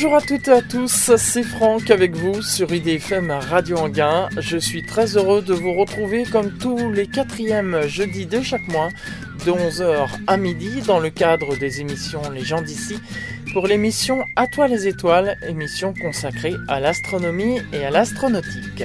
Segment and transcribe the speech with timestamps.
[0.00, 4.28] Bonjour à toutes et à tous, c'est Franck avec vous sur IDFM Radio Anguin.
[4.38, 8.90] Je suis très heureux de vous retrouver comme tous les quatrièmes jeudis de chaque mois,
[9.44, 13.00] de 11h à midi, dans le cadre des émissions Les gens d'ici,
[13.52, 18.84] pour l'émission À toi les étoiles, émission consacrée à l'astronomie et à l'astronautique.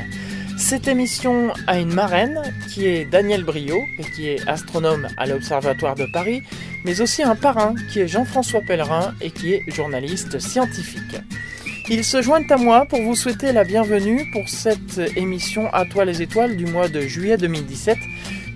[0.57, 5.95] Cette émission a une marraine qui est Daniel Brio et qui est astronome à l'Observatoire
[5.95, 6.43] de Paris,
[6.85, 11.17] mais aussi un parrain qui est Jean-François Pellerin et qui est journaliste scientifique.
[11.89, 16.05] Ils se joignent à moi pour vous souhaiter la bienvenue pour cette émission À toi
[16.05, 17.97] les étoiles du mois de juillet 2017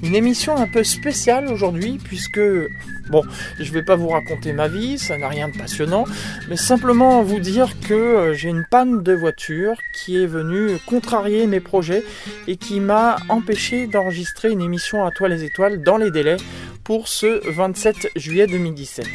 [0.04, 2.40] une émission un peu spéciale aujourd'hui puisque,
[3.10, 3.24] bon,
[3.60, 6.06] je vais pas vous raconter ma vie, ça n'a rien de passionnant,
[6.50, 11.48] mais simplement vous dire que euh, j'ai une panne de voiture qui est venue contrarier
[11.48, 12.04] mes projets
[12.48, 16.38] et qui m'a empêché d'enregistrer une émission à toi les étoiles dans les délais
[16.84, 19.06] pour ce 27 juillet 2017.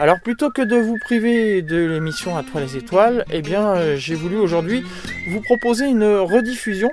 [0.00, 3.96] Alors plutôt que de vous priver de l'émission à toi les étoiles, eh bien euh,
[3.96, 4.82] j'ai voulu aujourd'hui
[5.28, 6.90] vous proposer une rediffusion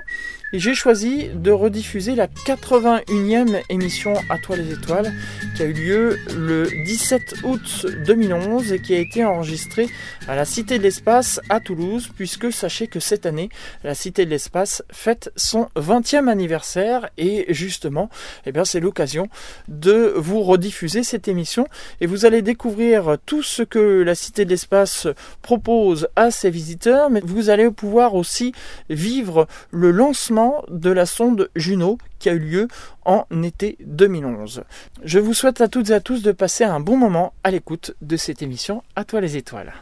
[0.58, 5.12] j'ai choisi de rediffuser la 81e émission À toi les étoiles
[5.54, 9.88] qui a eu lieu le 17 août 2011 et qui a été enregistrée
[10.26, 13.48] à la Cité de l'Espace à Toulouse puisque sachez que cette année
[13.84, 17.10] la Cité de l'Espace fête son 20e anniversaire.
[17.16, 18.10] Et justement
[18.44, 19.28] eh bien c'est l'occasion
[19.68, 21.68] de vous rediffuser cette émission.
[22.00, 25.06] Et vous allez découvrir tout ce que la Cité de l'Espace
[25.42, 28.52] propose à ses visiteurs mais vous allez pouvoir aussi
[28.88, 32.68] vivre le lancement de la sonde Juno qui a eu lieu
[33.04, 34.62] en été 2011.
[35.04, 37.94] Je vous souhaite à toutes et à tous de passer un bon moment à l'écoute
[38.02, 39.72] de cette émission À toi les étoiles.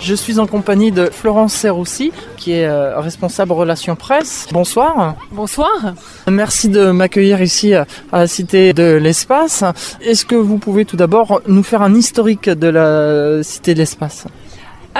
[0.00, 4.46] Je suis en compagnie de Florence Serroussi, qui est euh, responsable relations presse.
[4.52, 5.16] Bonsoir.
[5.32, 5.94] Bonsoir.
[6.28, 9.64] Merci de m'accueillir ici à la Cité de l'Espace.
[10.00, 14.26] Est-ce que vous pouvez tout d'abord nous faire un historique de la Cité de l'Espace?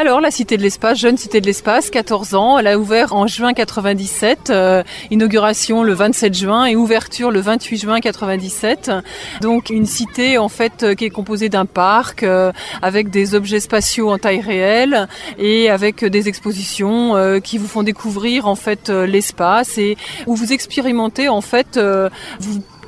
[0.01, 3.27] Alors, la Cité de l'Espace, jeune Cité de l'Espace, 14 ans, elle a ouvert en
[3.27, 8.93] juin 97, euh, inauguration le 27 juin et ouverture le 28 juin 97.
[9.41, 13.59] Donc une cité en fait euh, qui est composée d'un parc euh, avec des objets
[13.59, 19.79] spatiaux en taille réelle et avec des expositions qui vous font découvrir en fait l'espace
[19.79, 19.97] et
[20.29, 21.77] où vous expérimentez en fait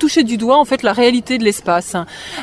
[0.01, 1.95] toucher du doigt en fait la réalité de l'espace.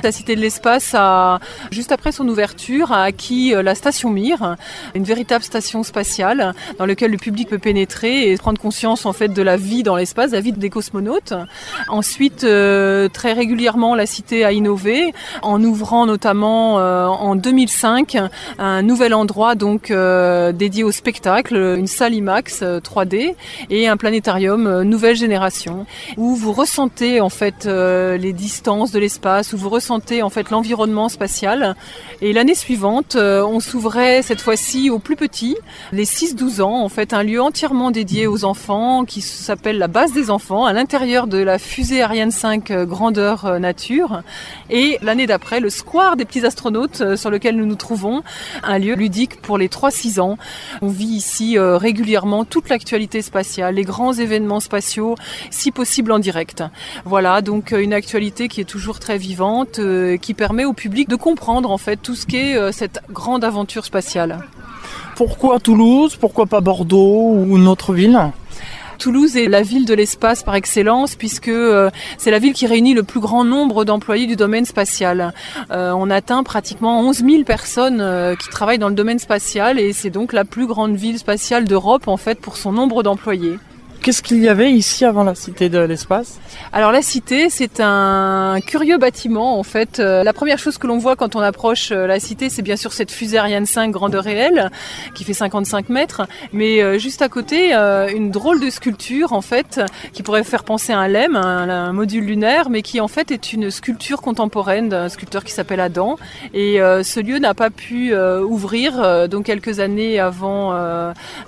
[0.04, 1.40] La Cité de l'Espace a,
[1.72, 4.54] juste après son ouverture, a acquis euh, la station Mir,
[4.94, 9.30] une véritable station spatiale dans laquelle le public peut pénétrer et prendre conscience en fait
[9.30, 11.34] de la vie dans l'espace, la vie des cosmonautes.
[11.88, 18.18] Ensuite, euh, très régulièrement, la Cité a innové en ouvrant notamment euh, en 2005
[18.60, 23.34] un nouvel endroit donc dédié au spectacle, une salle IMAX 3D
[23.68, 25.86] et un planétarium nouvelle génération
[26.16, 30.50] où vous ressentez en fait euh, les distances de l'espace, où vous ressentez en fait
[30.50, 31.76] l'environnement spatial.
[32.20, 35.56] Et l'année suivante, euh, on s'ouvrait cette fois-ci aux plus petits,
[35.92, 40.12] les 6-12 ans, en fait un lieu entièrement dédié aux enfants qui s'appelle la base
[40.12, 44.22] des enfants, à l'intérieur de la fusée Ariane 5 euh, grandeur nature.
[44.70, 48.22] Et l'année d'après, le square des petits astronautes sur lequel nous nous trouvons,
[48.62, 50.38] un lieu ludique pour les 3-6 ans.
[50.82, 55.14] On vit ici régulièrement toute l'actualité spatiale, les grands événements spatiaux,
[55.50, 56.62] si possible en direct.
[57.04, 61.08] Voilà, donc euh, une actualité qui est toujours très vivante, euh, qui permet au public
[61.08, 64.38] de comprendre en fait tout ce qu'est euh, cette grande aventure spatiale.
[65.16, 66.16] Pourquoi Toulouse?
[66.16, 68.18] Pourquoi pas Bordeaux ou une autre ville?
[68.98, 71.52] Toulouse est la ville de l'espace par excellence puisque
[72.16, 75.32] c'est la ville qui réunit le plus grand nombre d'employés du domaine spatial.
[75.70, 80.32] on atteint pratiquement 11 000 personnes qui travaillent dans le domaine spatial et c'est donc
[80.32, 83.58] la plus grande ville spatiale d'Europe en fait pour son nombre d'employés.
[84.02, 86.38] Qu'est-ce qu'il y avait ici avant la Cité de l'Espace?
[86.72, 89.98] Alors la Cité, c'est un curieux bâtiment en fait.
[89.98, 92.76] Euh, la première chose que l'on voit quand on approche euh, la Cité, c'est bien
[92.76, 94.70] sûr cette fusée Ariane 5 grandeur réelle
[95.14, 96.22] qui fait 55 mètres,
[96.52, 99.80] mais euh, juste à côté, une drôle de sculpture en fait
[100.12, 103.52] qui pourrait faire penser à un LEM, un, module lunaire, mais qui en fait est
[103.52, 106.16] une sculpture contemporaine d'un sculpteur qui s'appelle Adam.
[106.54, 110.74] Et ce lieu n'a pas pu ouvrir donc quelques années avant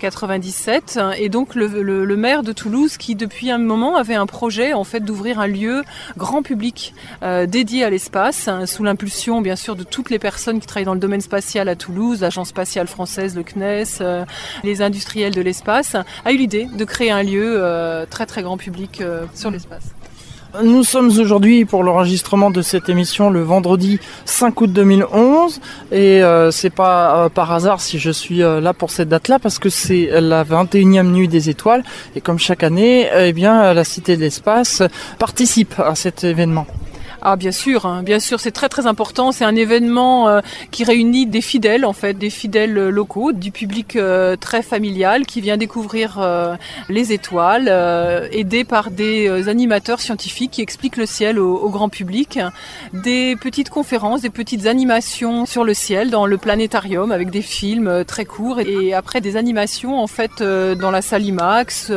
[0.00, 4.84] 97, et donc le maire de Toulouse qui depuis un moment avait un projet en
[4.84, 5.82] fait d'ouvrir un lieu
[6.16, 10.60] grand public euh, dédié à l'espace hein, sous l'impulsion bien sûr de toutes les personnes
[10.60, 14.24] qui travaillent dans le domaine spatial à Toulouse, l'agence spatiale française, le CNES, euh,
[14.64, 18.56] les industriels de l'espace, a eu l'idée de créer un lieu euh, très très grand
[18.56, 19.02] public
[19.34, 19.94] sur l'espace.
[20.64, 25.60] Nous sommes aujourd'hui pour l'enregistrement de cette émission le vendredi 5 août 2011
[25.92, 29.38] et euh, c'est pas euh, par hasard si je suis euh, là pour cette date-là
[29.38, 31.84] parce que c'est la 21e nuit des étoiles
[32.16, 34.82] et comme chaque année, eh bien la Cité de l'espace
[35.18, 36.66] participe à cet événement.
[37.22, 39.30] Ah bien sûr, hein, bien sûr, c'est très très important.
[39.30, 40.40] C'est un événement euh,
[40.70, 45.26] qui réunit des fidèles en fait, des fidèles euh, locaux, du public euh, très familial
[45.26, 46.18] qui vient découvrir
[46.88, 47.68] les étoiles,
[48.32, 52.38] aidé par des animateurs scientifiques qui expliquent le ciel au, grand public,
[52.92, 58.04] des petites conférences, des petites animations sur le ciel dans le planétarium avec des films
[58.06, 58.60] très courts.
[58.60, 61.92] Et après des animations en fait dans la salle IMAX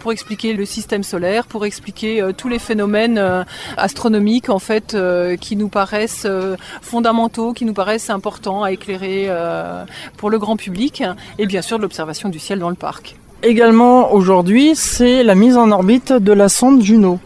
[0.00, 3.44] pour expliquer le système solaire, pour expliquer tous les phénomènes
[3.76, 4.48] astronomiques
[4.94, 9.84] euh, qui nous paraissent euh, fondamentaux, qui nous paraissent importants à éclairer euh,
[10.16, 11.02] pour le grand public
[11.38, 13.16] et bien sûr l'observation du ciel dans le parc.
[13.42, 17.18] Également aujourd'hui, c'est la mise en orbite de la sonde Juno.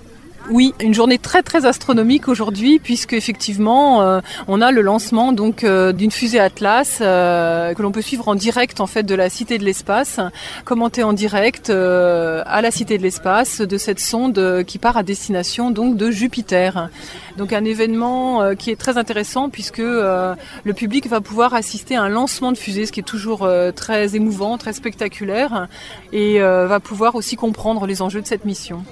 [0.50, 5.64] Oui, une journée très très astronomique aujourd'hui puisque effectivement euh, on a le lancement donc
[5.64, 9.30] euh, d'une fusée Atlas euh, que l'on peut suivre en direct en fait de la
[9.30, 10.20] Cité de l'Espace,
[10.66, 15.70] commenter en direct à la Cité de l'Espace de cette sonde qui part à destination
[15.70, 16.90] donc de Jupiter.
[17.38, 22.10] Donc un événement qui est très intéressant puisque le public va pouvoir assister à un
[22.10, 25.68] lancement de fusée, ce qui est toujours très émouvant, très spectaculaire
[26.12, 28.84] et va pouvoir aussi comprendre les enjeux de cette mission.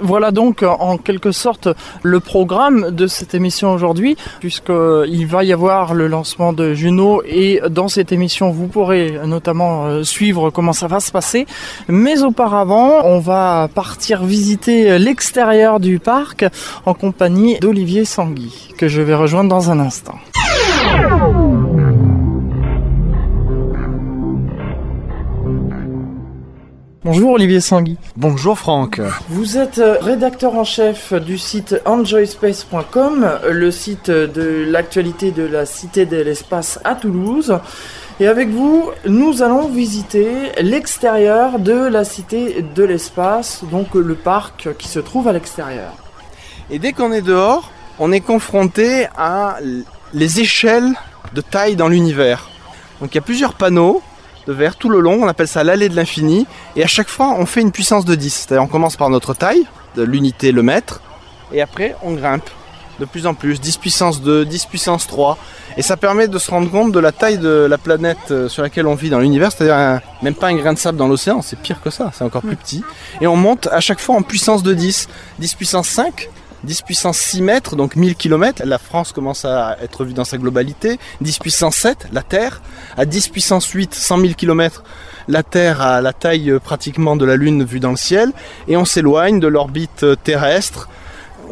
[0.00, 1.68] Voilà donc en quelque sorte
[2.02, 7.60] le programme de cette émission aujourd'hui, puisqu'il va y avoir le lancement de Juno et
[7.70, 11.46] dans cette émission vous pourrez notamment euh, suivre comment ça va se passer.
[11.88, 16.44] Mais auparavant, on va partir visiter l'extérieur du parc
[16.86, 20.18] en compagnie d'Olivier Sangui, que je vais rejoindre dans un instant.
[27.04, 27.96] Bonjour Olivier Sangui.
[28.16, 29.00] Bonjour Franck.
[29.28, 35.64] Vous êtes euh, rédacteur en chef du site enjoyspace.com, le site de l'actualité de la
[35.64, 37.60] Cité de l'Espace à Toulouse.
[38.18, 40.26] Et avec vous, nous allons visiter
[40.60, 45.92] l'extérieur de la Cité de l'Espace, donc le parc qui se trouve à l'extérieur.
[46.68, 49.58] Et dès qu'on est dehors, on est confronté à
[50.12, 50.94] les échelles
[51.32, 52.50] de taille dans l'univers.
[53.00, 54.02] Donc il y a plusieurs panneaux
[54.48, 57.34] de verre tout le long, on appelle ça l'allée de l'infini, et à chaque fois
[57.38, 60.62] on fait une puissance de 10, c'est-à-dire on commence par notre taille, de l'unité le
[60.62, 61.02] mètre,
[61.52, 62.48] et après on grimpe
[62.98, 65.36] de plus en plus, 10 puissance 2, 10 puissance 3,
[65.76, 68.62] et ça permet de se rendre compte de la taille de la planète euh, sur
[68.62, 71.60] laquelle on vit dans l'univers, c'est-à-dire même pas un grain de sable dans l'océan, c'est
[71.60, 72.82] pire que ça, c'est encore plus petit,
[73.20, 75.08] et on monte à chaque fois en puissance de 10,
[75.38, 76.30] 10 puissance 5,
[76.64, 78.62] 10 puissance 6 mètres, donc 1000 km.
[78.64, 80.98] La France commence à être vue dans sa globalité.
[81.20, 82.60] 10 puissance 7, la Terre.
[82.96, 84.82] À 10 puissance 8, 100 000 km,
[85.28, 88.32] la Terre a la taille euh, pratiquement de la Lune vue dans le ciel.
[88.66, 90.88] Et on s'éloigne de l'orbite euh, terrestre.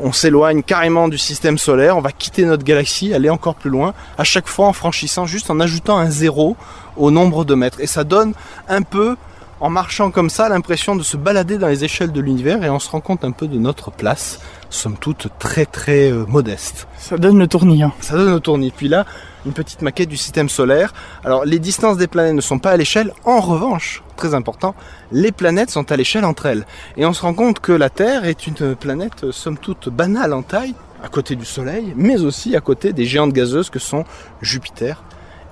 [0.03, 1.97] On s'éloigne carrément du système solaire.
[1.97, 3.95] On va quitter notre galaxie, aller encore plus loin.
[4.19, 6.57] À chaque fois en franchissant, juste en ajoutant un zéro
[6.97, 7.81] au nombre de mètres.
[7.81, 8.35] Et ça donne
[8.69, 9.17] un peu
[9.61, 12.79] en marchant comme ça, l'impression de se balader dans les échelles de l'univers et on
[12.79, 16.87] se rend compte un peu de notre place somme toute très très euh, modeste.
[16.99, 17.83] Ça donne le tournis.
[17.83, 17.93] Hein.
[18.01, 18.71] Ça donne le tournis.
[18.71, 19.07] Puis là,
[19.47, 20.93] une petite maquette du système solaire.
[21.25, 23.13] Alors les distances des planètes ne sont pas à l'échelle.
[23.25, 24.75] En revanche, très important,
[25.11, 26.67] les planètes sont à l'échelle entre elles.
[26.97, 30.33] Et on se rend compte que la Terre est une planète euh, somme toute banale
[30.33, 34.05] en taille, à côté du Soleil, mais aussi à côté des géantes gazeuses que sont
[34.43, 35.03] Jupiter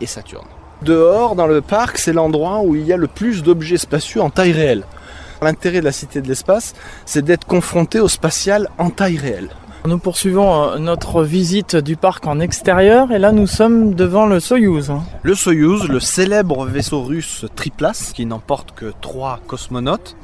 [0.00, 0.53] et Saturne.
[0.82, 4.30] Dehors, dans le parc, c'est l'endroit où il y a le plus d'objets spatiaux en
[4.30, 4.84] taille réelle.
[5.42, 6.74] L'intérêt de la Cité de l'Espace,
[7.06, 9.50] c'est d'être confronté au spatial en taille réelle.
[9.86, 14.40] Nous poursuivons euh, notre visite du parc en extérieur et là nous sommes devant le
[14.40, 14.90] Soyouz.
[14.90, 15.02] Hein.
[15.22, 20.16] Le Soyouz, le célèbre vaisseau russe triplace qui n'emporte que trois cosmonautes.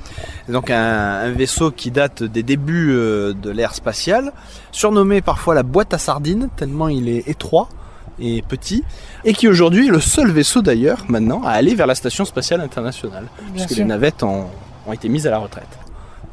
[0.46, 4.32] C'est donc un, vaisseau qui date des débuts euh, de l'ère spatiale,
[4.72, 7.68] surnommé parfois la boîte à sardines tellement il est étroit
[8.20, 8.84] et petit,
[9.24, 12.60] et qui aujourd'hui est le seul vaisseau d'ailleurs maintenant à aller vers la station spatiale
[12.60, 14.46] internationale, puisque les navettes ont,
[14.86, 15.68] ont été mises à la retraite.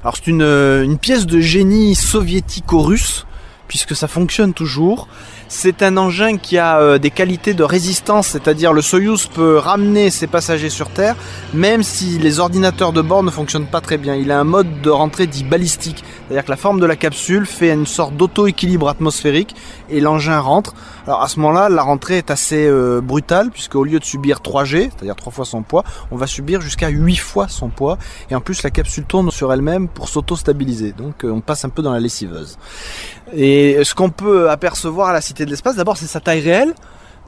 [0.04, 3.26] Alors c'est une, une, pièce de génie soviético-russe,
[3.68, 5.08] puisque ça fonctionne toujours.
[5.50, 10.10] C'est un engin qui a euh, des qualités de résistance, c'est-à-dire le Soyuz peut ramener
[10.10, 11.16] ses passagers sur Terre,
[11.54, 14.16] même si les ordinateurs de bord ne fonctionnent pas très bien.
[14.16, 17.46] Il a un mode de rentrée dit balistique, c'est-à-dire que la forme de la capsule
[17.46, 19.56] fait une sorte d'auto-équilibre atmosphérique
[19.90, 20.74] et l'engin rentre.
[21.06, 24.40] Alors à ce moment-là, la rentrée est assez euh, brutale, puisque au lieu de subir
[24.40, 27.98] 3G, c'est-à-dire 3 fois son poids, on va subir jusqu'à 8 fois son poids,
[28.30, 31.70] et en plus la capsule tourne sur elle-même pour s'auto-stabiliser, donc euh, on passe un
[31.70, 32.58] peu dans la lessiveuse.
[33.34, 36.74] Et ce qu'on peut apercevoir à la Cité de l'Espace, d'abord c'est sa taille réelle.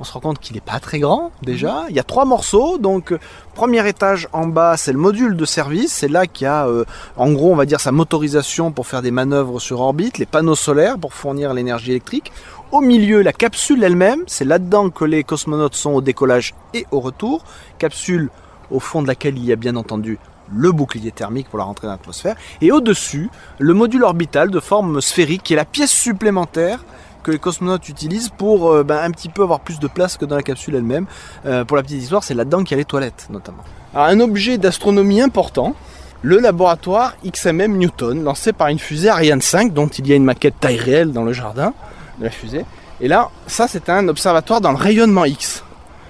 [0.01, 1.83] On se rend compte qu'il n'est pas très grand déjà.
[1.89, 2.77] Il y a trois morceaux.
[2.77, 3.13] Donc
[3.53, 5.91] premier étage en bas, c'est le module de service.
[5.91, 6.85] C'est là qu'il y a euh,
[7.17, 10.55] en gros on va dire sa motorisation pour faire des manœuvres sur orbite, les panneaux
[10.55, 12.31] solaires pour fournir l'énergie électrique.
[12.71, 14.23] Au milieu, la capsule elle-même.
[14.27, 17.43] C'est là-dedans que les cosmonautes sont au décollage et au retour.
[17.77, 18.29] Capsule
[18.71, 20.17] au fond de laquelle il y a bien entendu
[20.53, 24.99] le bouclier thermique pour la rentrée dans l'atmosphère, et au-dessus, le module orbital de forme
[25.01, 26.83] sphérique qui est la pièce supplémentaire
[27.23, 30.25] que les cosmonautes utilisent pour euh, ben, un petit peu avoir plus de place que
[30.25, 31.05] dans la capsule elle-même.
[31.45, 33.63] Euh, pour la petite histoire, c'est là-dedans qu'il y a les toilettes notamment.
[33.93, 35.75] Alors, un objet d'astronomie important,
[36.21, 40.25] le laboratoire XMM Newton, lancé par une fusée Ariane 5, dont il y a une
[40.25, 41.73] maquette taille réelle dans le jardin
[42.19, 42.65] de la fusée.
[43.01, 45.63] Et là, ça c'est un observatoire dans le rayonnement X.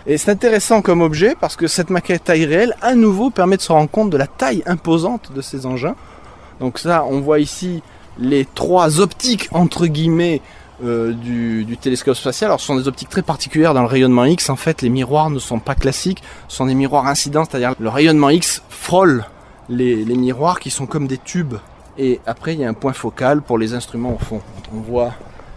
[0.08, 3.62] Et c'est intéressant comme objet parce que cette maquette taille réelle, à nouveau, permet de
[3.62, 5.96] se rendre compte de la taille imposante de ces engins.
[6.60, 7.84] Donc ça, on voit ici
[8.18, 10.42] les trois optiques, entre guillemets,
[10.84, 12.50] euh, du, du, télescope spatial.
[12.50, 14.50] Alors ce sont des optiques très particulières dans le rayonnement X.
[14.50, 17.90] En fait, les miroirs ne sont pas classiques, ce sont des miroirs incidents, c'est-à-dire le
[17.90, 19.26] rayonnement X frôle
[19.70, 21.56] les, les, miroirs qui sont comme des tubes.
[21.98, 24.42] Et après, il y a un point focal pour les instruments au fond.
[24.76, 25.12] On voit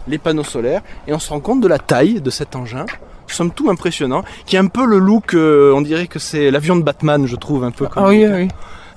[0.07, 2.85] les panneaux solaires et on se rend compte de la taille de cet engin
[3.33, 6.75] somme tout impressionnant, qui a un peu le look, euh, on dirait que c'est l'avion
[6.75, 8.47] de Batman, je trouve, un peu comme ah oui, oui.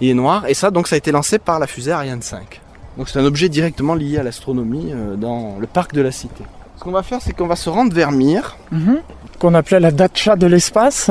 [0.01, 2.61] Il est noir, et ça, donc, ça a été lancé par la fusée Ariane 5.
[2.97, 6.45] Donc, c'est un objet directement lié à l'astronomie euh, dans le parc de la Cité.
[6.77, 8.57] Ce qu'on va faire, c'est qu'on va se rendre vers Mir.
[8.71, 9.01] Mhm.
[9.39, 11.11] Qu'on appelait la Dacha de l'espace.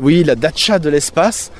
[0.00, 1.50] Oui, la Dacha de l'espace.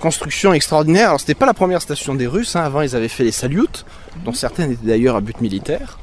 [0.00, 1.08] Construction extraordinaire.
[1.08, 2.54] Alors, c'était pas la première station des Russes.
[2.54, 2.62] Hein.
[2.62, 3.84] Avant, ils avaient fait les Salyut,
[4.24, 5.98] dont certaines étaient d'ailleurs à but militaire.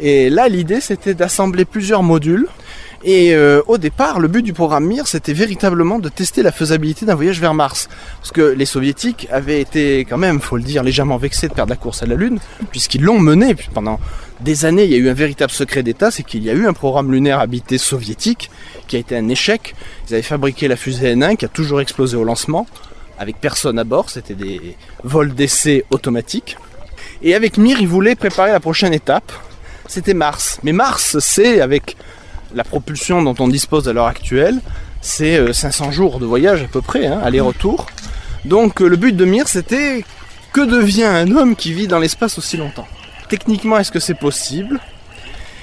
[0.00, 2.48] Et là, l'idée, c'était d'assembler plusieurs modules
[3.04, 7.04] et euh, au départ, le but du programme Mir, c'était véritablement de tester la faisabilité
[7.04, 7.88] d'un voyage vers Mars.
[8.20, 11.70] Parce que les soviétiques avaient été quand même, faut le dire, légèrement vexés de perdre
[11.70, 12.38] la course à la Lune,
[12.70, 13.98] puisqu'ils l'ont mené pendant
[14.40, 14.84] des années.
[14.84, 17.10] Il y a eu un véritable secret d'État, c'est qu'il y a eu un programme
[17.10, 18.50] lunaire habité soviétique
[18.86, 19.74] qui a été un échec.
[20.08, 22.68] Ils avaient fabriqué la fusée N1 qui a toujours explosé au lancement,
[23.18, 24.10] avec personne à bord.
[24.10, 26.56] C'était des vols d'essai automatiques.
[27.22, 29.32] Et avec Mir, ils voulaient préparer la prochaine étape.
[29.88, 30.60] C'était Mars.
[30.62, 31.96] Mais Mars, c'est avec
[32.54, 34.60] la propulsion dont on dispose à l'heure actuelle,
[35.00, 37.86] c'est 500 euh, jours de voyage à peu près, hein, aller-retour.
[38.44, 40.04] Donc euh, le but de Mir, c'était
[40.52, 42.86] que devient un homme qui vit dans l'espace aussi longtemps
[43.28, 44.80] Techniquement, est-ce que c'est possible?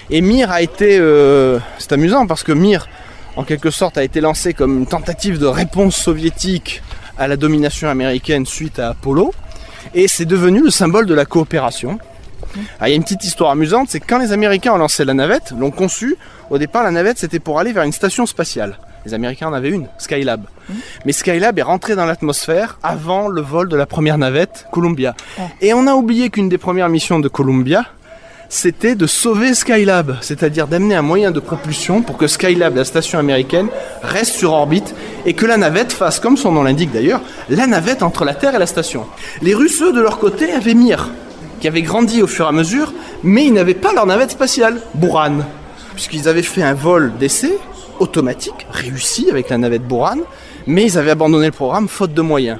[0.09, 0.97] Et Mir a été...
[0.99, 2.87] Euh, c'est amusant parce que Mir,
[3.35, 6.81] en quelque sorte, a été lancé comme une tentative de réponse soviétique
[7.17, 9.33] à la domination américaine suite à Apollo.
[9.93, 11.99] Et c'est devenu le symbole de la coopération.
[12.79, 15.05] Ah, il y a une petite histoire amusante, c'est que quand les Américains ont lancé
[15.05, 16.15] la navette, l'ont conçue,
[16.49, 18.77] au départ la navette c'était pour aller vers une station spatiale.
[19.05, 20.41] Les Américains en avaient une, Skylab.
[20.41, 20.73] Mmh.
[21.05, 25.15] Mais Skylab est rentré dans l'atmosphère avant le vol de la première navette, Columbia.
[25.61, 27.85] Et on a oublié qu'une des premières missions de Columbia,
[28.49, 33.19] c'était de sauver Skylab, c'est-à-dire d'amener un moyen de propulsion pour que Skylab, la station
[33.19, 33.67] américaine,
[34.01, 38.01] reste sur orbite et que la navette fasse, comme son nom l'indique d'ailleurs, la navette
[38.01, 39.05] entre la Terre et la station.
[39.43, 41.09] Les Russes, eux, de leur côté, avaient Mir,
[41.59, 44.81] qui avait grandi au fur et à mesure, mais ils n'avaient pas leur navette spatiale,
[44.95, 45.39] Buran,
[45.93, 47.57] puisqu'ils avaient fait un vol d'essai
[47.99, 50.17] automatique, réussi avec la navette Buran,
[50.67, 52.59] mais ils avaient abandonné le programme faute de moyens.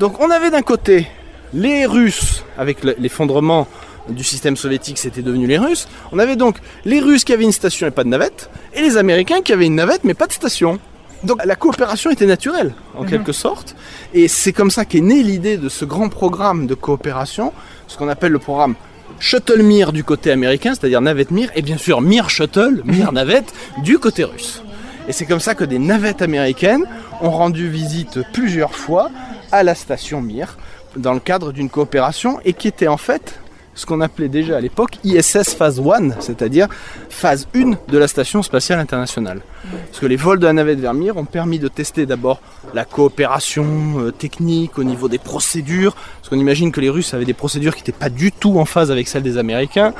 [0.00, 1.06] Donc on avait d'un côté
[1.54, 3.68] les Russes, avec l'effondrement
[4.08, 5.86] du système soviétique, c'était devenu les Russes.
[6.10, 8.96] On avait donc les Russes qui avaient une station et pas de navette, et les
[8.96, 10.80] Américains qui avaient une navette mais pas de station.
[11.24, 13.10] Donc la coopération était naturelle, en mhm.
[13.10, 13.76] quelque sorte.
[14.12, 17.52] Et c'est comme ça qu'est née l'idée de ce grand programme de coopération,
[17.86, 18.74] ce qu'on appelle le programme
[19.18, 23.52] Shuttle Mir du côté américain, c'est-à-dire navette Mir, et bien sûr Mir Shuttle, Mir navette,
[23.84, 24.62] du côté russe.
[25.08, 26.84] Et c'est comme ça que des navettes américaines
[27.20, 29.10] ont rendu visite plusieurs fois
[29.52, 30.56] à la station Mir,
[30.96, 33.38] dans le cadre d'une coopération, et qui était en fait
[33.74, 36.68] ce qu'on appelait déjà à l'époque ISS Phase 1, c'est-à-dire
[37.08, 39.40] phase 1 de la Station Spatiale Internationale.
[39.88, 42.40] Parce que les vols de la navette Vermeer ont permis de tester d'abord
[42.74, 43.64] la coopération
[43.98, 47.74] euh, technique au niveau des procédures, parce qu'on imagine que les Russes avaient des procédures
[47.74, 49.94] qui n'étaient pas du tout en phase avec celles des Américains,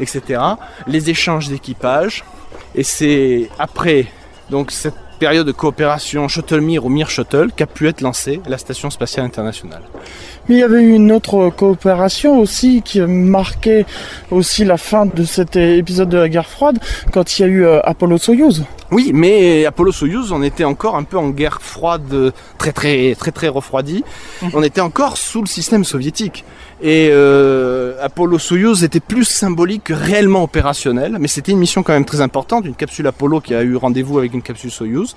[0.00, 0.40] etc.
[0.86, 2.24] Les échanges d'équipage,
[2.74, 4.06] et c'est après
[4.50, 8.58] donc cette période de coopération Shuttle Mir ou Mir Shuttle qu'a pu être lancée la
[8.58, 9.80] Station Spatiale Internationale.
[10.46, 13.86] Mais il y avait eu une autre coopération aussi qui marquait
[14.30, 16.78] aussi la fin de cet épisode de la guerre froide
[17.10, 18.64] quand il y a eu euh, Apollo Soyuz.
[18.90, 23.32] Oui, mais Apollo Soyuz, on était encore un peu en guerre froide, très très très
[23.32, 24.04] très refroidie.
[24.42, 24.50] Mhm.
[24.54, 26.44] On était encore sous le système soviétique.
[26.82, 31.92] Et euh, Apollo Soyuz était plus symbolique que réellement opérationnel, mais c'était une mission quand
[31.92, 35.16] même très importante, une capsule Apollo qui a eu rendez-vous avec une capsule Soyuz.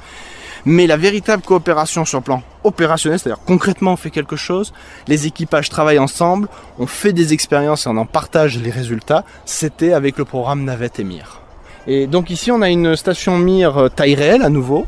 [0.66, 4.74] Mais la véritable coopération sur le plan opérationnel, c'est-à-dire concrètement on fait quelque chose,
[5.08, 6.48] les équipages travaillent ensemble,
[6.80, 11.00] on fait des expériences et on en partage les résultats, c'était avec le programme Navette
[11.00, 11.42] et Mir.
[11.88, 14.86] Et donc ici on a une station Mir euh, taille réelle à nouveau.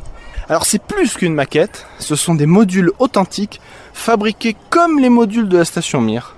[0.50, 3.62] Alors c'est plus qu'une maquette, ce sont des modules authentiques
[3.94, 6.36] fabriqués comme les modules de la station Mir.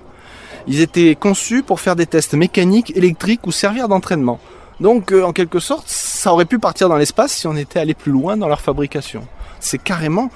[0.68, 4.38] Ils étaient conçus pour faire des tests mécaniques, électriques ou servir d'entraînement.
[4.80, 7.94] Donc euh, en quelque sorte, ça aurait pu partir dans l'espace si on était allé
[7.94, 9.26] plus loin dans leur fabrication.
[9.60, 10.30] C'est carrément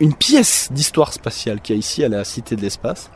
[0.00, 3.10] une pièce d'histoire spatiale qu'il y a ici à la Cité de l'Espace.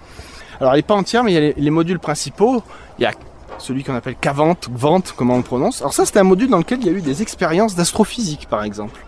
[0.61, 2.63] Alors elle n'est pas entière, mais il y a les, modules principaux.
[2.99, 3.13] Il y a
[3.59, 5.81] celui qu'on appelle Cavant, Vent, comment on le prononce.
[5.81, 8.65] Alors ça, c'était un module dans lequel il y a eu des expériences d'astrophysique, par
[8.65, 9.01] exemple.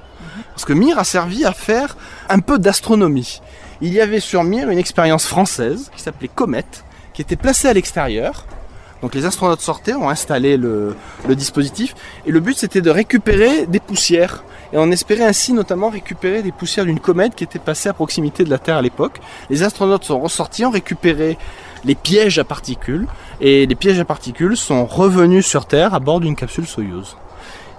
[0.50, 1.96] Parce que Mir a servi à faire
[2.28, 3.40] un peu d'astronomie.
[3.80, 6.64] Il y avait sur Mir une expérience française qui s'appelait Comet,
[7.14, 8.46] qui était placée à l'extérieur.
[9.02, 10.94] Donc les astronautes sortaient, ont installé le
[11.30, 11.94] dispositif,
[12.26, 14.44] et le but c'était de récupérer des poussières.
[14.72, 18.44] Et on espérait ainsi notamment récupérer des poussières d'une comète qui était passée à proximité
[18.44, 19.20] de la Terre à l'époque.
[19.48, 21.38] Les astronautes sont ressortis, ont récupéré
[21.84, 23.06] les pièges à particules,
[23.40, 27.16] et les pièges à particules sont revenus sur Terre à bord d'une capsule Soyuz.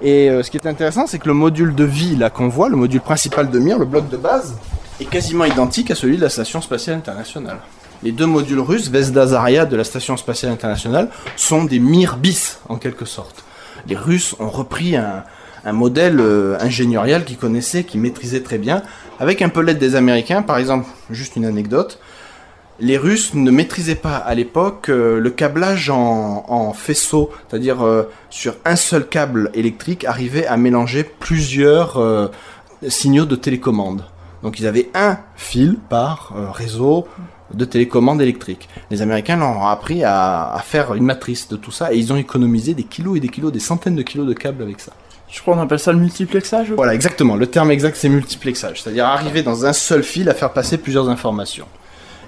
[0.01, 2.69] Et euh, ce qui est intéressant, c'est que le module de vie là qu'on voit,
[2.69, 4.55] le module principal de Mir, le bloc de base,
[4.99, 7.59] est quasiment identique à celui de la Station Spatiale Internationale.
[8.03, 12.59] Les deux modules russes, Vesda Zarya de la Station Spatiale Internationale, sont des Mir bis,
[12.67, 13.43] en quelque sorte.
[13.87, 15.23] Les Russes ont repris un,
[15.71, 16.57] modèle euh,
[17.25, 18.81] qu'ils connaissaient, qu'ils maîtrisaient très bien,
[19.19, 20.41] avec un peu l'aide des Américains.
[20.41, 21.99] Par exemple, juste une anecdote,
[22.81, 28.55] les Russes ne maîtrisaient pas à l'époque euh, le câblage en, faisceau, c'est-à-dire euh, sur
[28.65, 32.01] un seul câble électrique arrivait à mélanger plusieurs
[32.87, 34.03] signaux de télécommande.
[34.43, 37.07] Donc ils avaient un fil par réseau
[37.53, 38.69] de télécommande électrique.
[38.89, 42.17] Les Américains leur ont appris à, faire une matrice de tout ça et ils ont
[42.17, 44.93] économisé des kilos et des kilos, des centaines de kilos de câbles avec ça.
[45.29, 46.71] Je crois qu'on appelle ça le multiplexage.
[46.71, 47.35] Voilà, exactement.
[47.37, 48.81] Le terme exact, c'est multiplexage.
[48.81, 51.67] C'est-à-dire arriver dans un seul fil à faire passer plusieurs informations.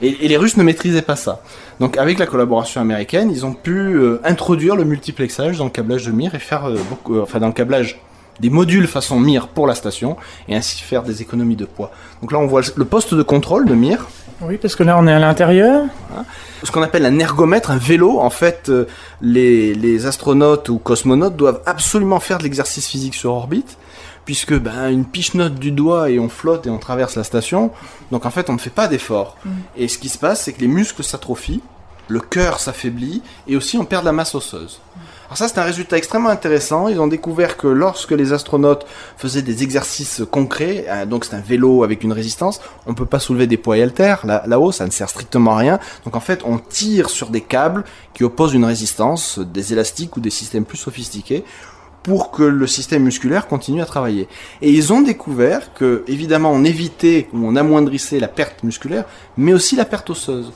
[0.04, 1.42] Et, les Russes ne maîtrisaient pas ça.
[1.80, 6.06] Donc avec la collaboration américaine, ils ont pu euh, introduire le multiplexage dans le câblage
[6.06, 8.00] de Mir et faire euh, beaucoup, euh, enfin dans le câblage
[8.40, 10.18] des modules façon Mir pour la station
[10.48, 11.92] et ainsi faire des économies de poids.
[12.22, 14.08] Donc là, on voit le poste de contrôle de Mir
[14.46, 15.86] oui, parce que là on est à l'intérieur.
[16.16, 16.26] Hein
[16.64, 18.88] Ce qu'on appelle un ergomètre, un vélo, en fait, euh,
[19.22, 23.78] les, astronautes ou cosmonautes doivent absolument faire de l'exercice physique sur orbite,
[24.26, 27.72] puisque ben, une piche-note du doigt et on flotte et on traverse la station,
[28.12, 29.38] donc en fait on ne fait pas d'effort.
[29.44, 29.50] Mm.
[29.78, 31.62] Et ce qui se passe, c'est que les muscles s'atrophient,
[32.08, 34.82] le cœur s'affaiblit, et aussi on perd de la masse osseuse.
[35.34, 36.90] Alors ça, c'est un résultat extrêmement intéressant.
[36.90, 38.86] Ils ont découvert que lorsque les astronautes
[39.18, 43.08] faisaient des exercices concrets, euh, donc c'est un vélo avec une résistance, on ne peut
[43.08, 45.80] pas soulever des poids et haltères là-haut, ça ne sert strictement à rien.
[46.06, 47.84] Donc en fait, on tire sur des câbles
[48.14, 51.44] qui opposent une résistance, des élastiques ou des systèmes plus sophistiqués
[52.04, 54.28] pour que le système musculaire continue à travailler.
[54.62, 59.06] Et ils ont découvert que, évidemment, on évitait ou on amoindrissait la perte musculaire,
[59.38, 60.52] mais aussi la perte osseuse.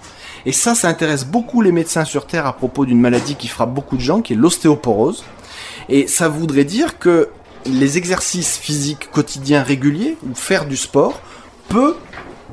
[0.46, 3.74] Et ça, ça intéresse beaucoup les médecins sur Terre à propos d'une maladie qui frappe
[3.74, 5.24] beaucoup de gens, qui est l'ostéoporose.
[5.90, 7.30] Et ça voudrait dire que
[7.66, 11.22] les exercices physiques quotidiens réguliers, ou faire du sport,
[11.70, 11.96] peut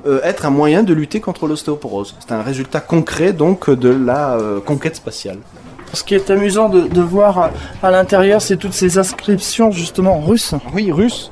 [0.07, 2.14] euh, être un moyen de lutter contre l'ostéoporose.
[2.20, 5.38] C'est un résultat concret donc de la euh, conquête spatiale.
[5.94, 7.50] Ce qui est amusant de, voir
[7.83, 10.54] à l'intérieur, c'est toutes ces inscriptions justement russes.
[10.74, 11.30] Oui, russes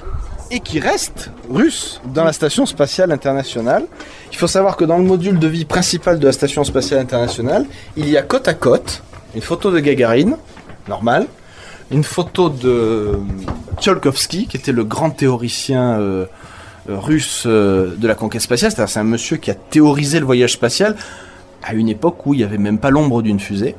[0.52, 3.86] et qui reste russe dans la Station Spatiale Internationale.
[4.30, 7.64] Il faut savoir que dans le module de vie principal de la Station Spatiale Internationale,
[7.96, 9.02] il y a côte à côte
[9.34, 10.36] une photo de Gagarine,
[10.88, 11.26] normal,
[11.90, 13.18] une photo de
[13.80, 16.26] Tcholkovsky, qui était le grand théoricien euh,
[16.90, 18.72] euh, russe euh, de la conquête spatiale.
[18.72, 20.96] C'est un monsieur qui a théorisé le voyage spatial
[21.62, 23.74] à une époque où il n'y avait même pas l'ombre d'une fusée.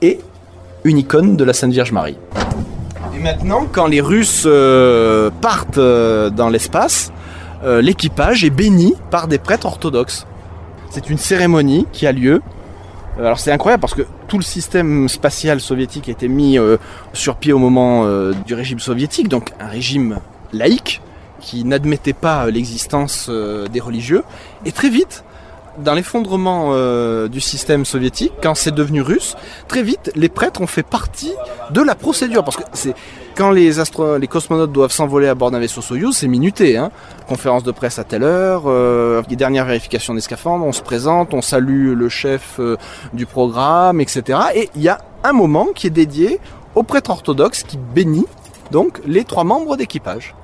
[0.00, 0.20] Et
[0.84, 2.16] une icône de la Sainte Vierge Marie
[3.22, 7.12] maintenant, quand les Russes euh, partent euh, dans l'espace,
[7.64, 10.26] euh, l'équipage est béni par des prêtres orthodoxes.
[10.90, 12.42] C'est une cérémonie qui a lieu.
[13.18, 16.58] Alors c'est incroyable parce que tout le système spatial soviétique a été mis
[17.12, 18.06] sur pied au moment
[18.46, 20.18] du régime soviétique, donc un régime
[20.54, 21.02] laïque
[21.38, 24.24] qui n'admettait pas l'existence des religieux.
[24.64, 25.24] Et très vite,
[25.78, 29.36] dans l'effondrement euh, du système soviétique, quand c'est devenu russe,
[29.68, 31.32] très vite, les prêtres ont fait partie
[31.70, 32.44] de la procédure.
[32.44, 32.94] Parce que c'est
[33.34, 36.76] quand les, astro les cosmonautes doivent s'envoler à bord d'un vaisseau Soyuz, c'est minuté.
[36.76, 36.90] Hein.
[37.28, 41.34] Conférence de presse à telle heure, euh, les dernières vérifications des scaphandres, on se présente,
[41.34, 42.76] on salue le chef euh,
[43.12, 44.38] du programme, etc.
[44.54, 46.40] Et il y a un moment qui est dédié
[46.74, 48.26] aux prêtres orthodoxes qui bénit
[48.70, 50.34] donc les trois membres d'équipage.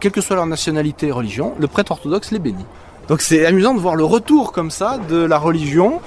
[0.00, 2.66] Quelle que soit leur nationalité et religion, le prêtre orthodoxe les bénit.
[3.08, 6.00] Donc c'est amusant de voir le retour comme ça de la religion,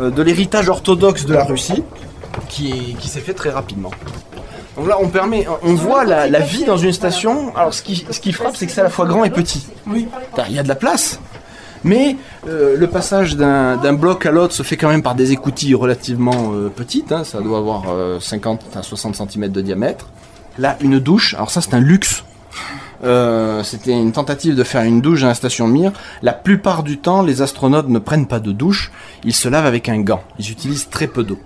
[0.00, 1.82] euh, de l'héritage orthodoxe de la Russie,
[2.48, 3.90] qui, s'est fait très rapidement.
[4.76, 7.54] Donc là, on permet, on voit la, vie dans une station.
[7.56, 9.66] Alors, ce qui, ce qui frappe, c'est que c'est à la fois grand et petit.
[9.86, 10.08] Oui.
[10.48, 11.20] Il y a de la place,
[11.84, 12.16] mais
[12.48, 16.52] euh, le passage d'un bloc à l'autre se fait quand même par des écoutilles relativement
[16.54, 17.12] euh, petites.
[17.12, 17.24] Hein.
[17.24, 17.84] ça doit avoir
[18.20, 20.06] 50 à 60 cm de diamètre.
[20.58, 21.34] Là, une douche.
[21.34, 22.24] Alors ça, c'est un luxe
[23.04, 25.92] euh, c'était une tentative de faire une douche dans la station Mir.
[26.22, 28.92] La plupart du temps, les astronautes ne prennent pas de douche,
[29.24, 30.22] ils se lavent avec un gant.
[30.38, 31.38] Ils utilisent très peu d'eau.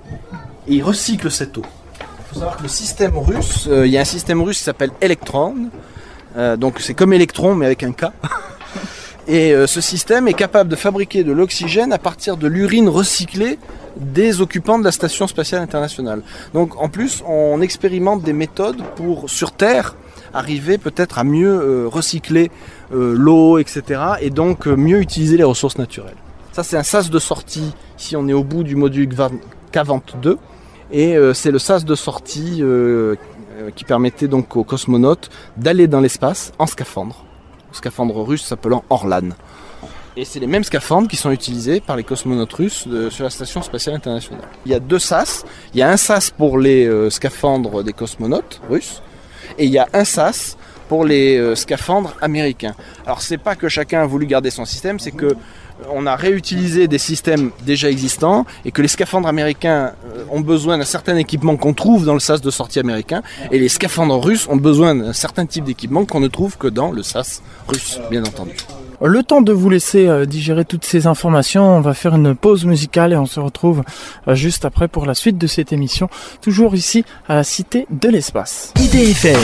[0.68, 1.62] Et ils recyclent cette eau.
[2.00, 4.64] Il faut savoir que le système russe, euh, il y a un système russe qui
[4.64, 5.54] s'appelle Electron.
[6.36, 8.06] Euh, donc c'est comme Electron mais avec un K.
[9.28, 13.58] Et ce système est capable de fabriquer de l'oxygène à partir de l'urine recyclée
[13.96, 16.22] des occupants de la Station spatiale internationale.
[16.54, 19.96] Donc en plus, on expérimente des méthodes pour, sur Terre,
[20.36, 22.50] arriver peut-être à mieux euh, recycler
[22.92, 23.82] euh, l'eau, etc.
[24.20, 26.16] Et donc euh, mieux utiliser les ressources naturelles.
[26.52, 27.72] Ça, c'est un sas de sortie.
[27.98, 29.08] Ici, on est au bout du module
[29.72, 30.36] K22.
[30.92, 32.62] Et c'est le sas de sortie
[33.74, 37.26] qui permettait donc aux cosmonautes d'aller dans l'espace en scaphandre.
[37.72, 39.30] Scaphandre russe s'appelant Orlan.
[40.16, 43.60] Et c'est les mêmes scaphandres qui sont utilisés par les cosmonautes russes sur la station
[43.60, 44.44] spatiale internationale.
[44.64, 45.44] Il y a deux sas.
[45.74, 49.02] Il y a un sas pour les scaphandres des cosmonautes russes
[49.58, 50.56] et il y a un sas
[50.88, 52.74] pour les euh, scaphandres américains.
[53.04, 55.34] Alors c'est pas que chacun a voulu garder son système, c'est que euh,
[55.90, 60.78] on a réutilisé des systèmes déjà existants et que les scaphandres américains euh, ont besoin
[60.78, 64.46] d'un certain équipement qu'on trouve dans le sas de sortie américain et les scaphandres russes
[64.48, 68.24] ont besoin d'un certain type d'équipement qu'on ne trouve que dans le sas russe, bien
[68.24, 68.54] entendu.
[69.02, 72.64] Le temps de vous laisser euh, digérer toutes ces informations, on va faire une pause
[72.64, 73.82] musicale et on se retrouve
[74.26, 76.08] euh, juste après pour la suite de cette émission,
[76.40, 78.72] toujours ici à la Cité de l'Espace.
[78.76, 79.36] IDFM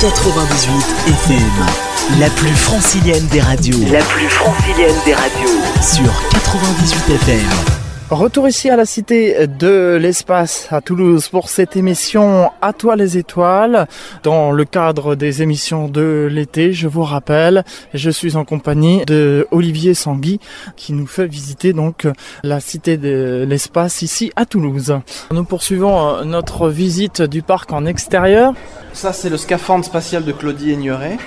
[0.00, 0.76] 98
[1.08, 3.78] FM, la plus francilienne des radios.
[3.92, 5.60] La plus francilienne des radios.
[5.82, 7.75] Sur 98 FM.
[8.10, 13.18] Retour ici à la Cité de l'Espace à Toulouse pour cette émission À toi les
[13.18, 13.88] étoiles.
[14.22, 17.64] Dans le cadre des émissions de l'été, je vous rappelle,
[17.94, 20.38] je suis en compagnie de Olivier Sangui
[20.76, 22.06] qui nous fait visiter donc
[22.44, 25.00] la Cité de l'Espace ici à Toulouse.
[25.32, 28.54] Nous poursuivons euh, notre visite du parc en extérieur.
[28.92, 31.18] Ça, c'est le scaphandre spatial de Claudie Aigneret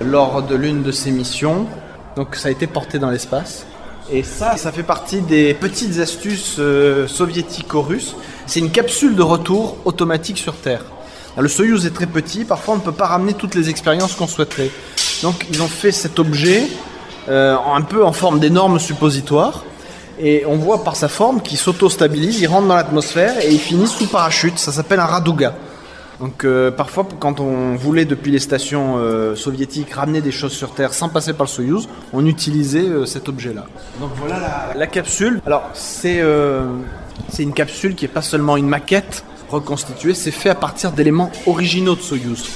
[0.00, 1.66] lors de l'une de ses missions.
[2.14, 3.66] Donc, ça a été porté dans l'espace.
[4.10, 8.16] Et ça, ça fait partie des petites astuces euh, soviético-russes.
[8.46, 10.82] C'est une capsule de retour automatique sur Terre.
[11.36, 14.26] Le Soyuz est très petit, parfois on ne peut pas ramener toutes les expériences qu'on
[14.26, 14.70] souhaiterait.
[15.22, 16.66] Donc, ils ont fait cet objet
[17.28, 19.64] euh, un peu en forme d'énorme suppositoire.
[20.18, 23.86] Et on voit par sa forme qu'il s'auto-stabilise, il rentre dans l'atmosphère et il finit
[23.86, 24.58] sous parachute.
[24.58, 25.54] Ça s'appelle un Raduga.
[26.20, 30.72] Donc euh, parfois, quand on voulait depuis les stations euh, soviétiques ramener des choses sur
[30.72, 33.66] Terre sans passer par le Soyouz, on utilisait euh, cet objet-là.
[34.00, 35.40] Donc voilà la, la capsule.
[35.46, 36.20] Alors c'est
[37.28, 41.30] c'est une capsule qui est pas seulement une maquette reconstituée, c'est fait à partir d'éléments
[41.46, 42.48] originaux de Soyouz.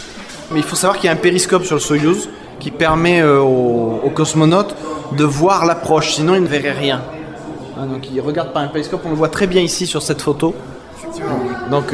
[0.50, 4.00] Mais il faut savoir qu'il y a un périscope sur le Soyouz qui permet aux,
[4.02, 4.74] aux cosmonautes
[5.16, 7.02] de voir l'approche, sinon ils ne verraient rien.
[7.78, 10.20] Hein, donc ils regardent par un périscope, on le voit très bien ici sur cette
[10.20, 10.54] photo.
[11.70, 11.86] Donc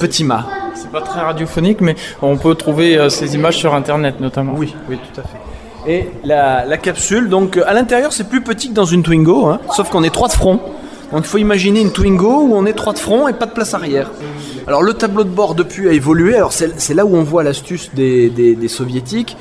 [0.00, 0.46] petit mât.
[0.74, 4.54] C'est pas très radiophonique, mais on peut trouver euh, ces images sur Internet notamment.
[4.56, 5.38] Oui, oui, tout à fait.
[5.86, 9.60] Et la, capsule, donc euh, à l'intérieur, c'est plus petit que dans une Twingo, hein,
[9.74, 10.60] sauf qu'on est trois de front.
[11.10, 13.52] Donc il faut imaginer une Twingo où on est trois de front et pas de
[13.52, 14.10] place arrière.
[14.66, 16.36] Alors le tableau de bord depuis a évolué.
[16.36, 19.36] Alors c'est là où on voit l'astuce des, soviétiques.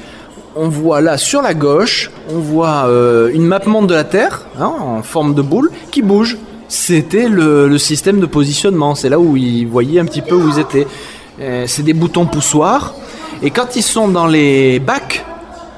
[0.56, 4.48] On voit là sur la gauche, on voit euh, une map monde de la Terre
[4.60, 6.38] hein, en forme de boule qui bouge.
[6.67, 8.96] C'était le système de positionnement.
[8.96, 10.88] C'est là où ils voyaient un petit peu où ils étaient.
[11.41, 12.93] Euh, c'est des boutons poussoirs.
[13.41, 15.25] Et quand ils sont dans les bacs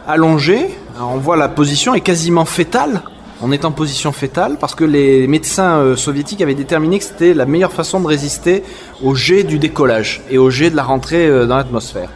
[0.07, 3.01] allongés, alors on voit la position est quasiment fétale.
[3.41, 7.33] On est en position fétale parce que les médecins euh, soviétiques avaient déterminé que c'était
[7.33, 8.63] la meilleure façon de résister
[9.03, 12.09] au jet du décollage et au jet de la rentrée euh, dans l'atmosphère.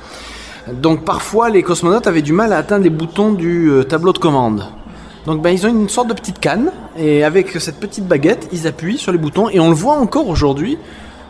[0.71, 4.19] Donc parfois les cosmonautes avaient du mal à atteindre les boutons du euh, tableau de
[4.19, 4.65] commande.
[5.25, 8.65] Donc ben, ils ont une sorte de petite canne et avec cette petite baguette, ils
[8.65, 10.77] appuient sur les boutons et on le voit encore aujourd'hui.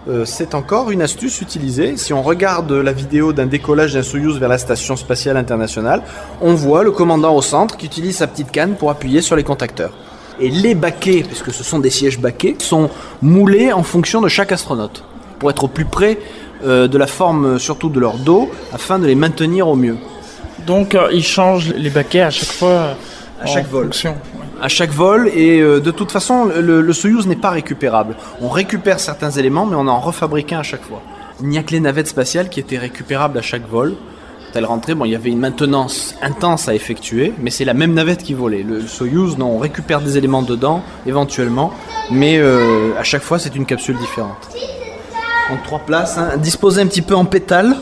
[0.10, 1.98] Euh, c'est encore une astuce utilisée.
[1.98, 6.02] Si on regarde la vidéo d'un décollage d'un Soyuz vers la station spatiale internationale,
[6.42, 9.44] on voit le commandant au centre qui utilise sa petite canne pour appuyer sur les
[9.44, 9.94] contacteurs.
[10.40, 12.90] Et les baquets, puisque ce sont des sièges baquets, sont
[13.22, 15.04] moulés en fonction de chaque astronaute
[15.40, 16.20] pour être au plus près
[16.64, 19.98] euh, de la forme surtout de leur dos afin de les maintenir au mieux.
[20.66, 22.96] Donc euh, ils changent les baquets à chaque fois.
[23.42, 23.86] À chaque vol.
[23.86, 24.16] fonction.
[24.62, 28.16] À chaque vol et euh, de toute façon le, le Soyuz n'est pas récupérable.
[28.42, 31.02] On récupère certains éléments mais on en refabrique un à chaque fois.
[31.42, 33.96] Il n'y a que les navettes spatiales qui étaient récupérables à chaque vol.
[34.48, 37.74] Quand elles rentraient, bon, il y avait une maintenance intense à effectuer, mais c'est la
[37.74, 38.64] même navette qui volait.
[38.64, 41.74] Le, le Soyuz, non, on récupère des éléments dedans, éventuellement,
[42.10, 44.50] mais euh, à chaque fois c'est une capsule différente.
[45.50, 47.76] Donc trois places, hein, disposées un petit peu en pétale,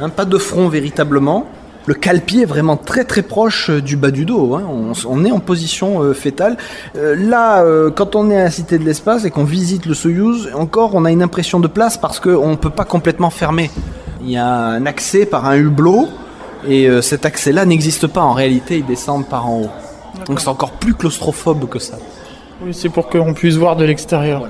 [0.00, 1.46] hein, pas de front véritablement.
[1.86, 4.54] Le cale-pied est vraiment très très proche euh, du bas du dos.
[4.54, 4.62] hein.
[4.68, 6.56] On, on est en position euh, fétale.
[6.96, 9.94] Euh, là, euh, quand on est à la Cité de l'Espace et qu'on visite le
[9.94, 13.70] Soyouz, encore on a une impression de place parce qu'on ne peut pas complètement fermer.
[14.22, 16.08] Il y a un accès par un hublot
[16.68, 18.20] et cet accès-là n'existe pas.
[18.20, 19.70] En réalité, ils descendent par en haut.
[20.26, 21.98] Donc c'est encore plus claustrophobe que ça.
[22.64, 24.46] Oui, c'est pour qu'on puisse voir de l'extérieur.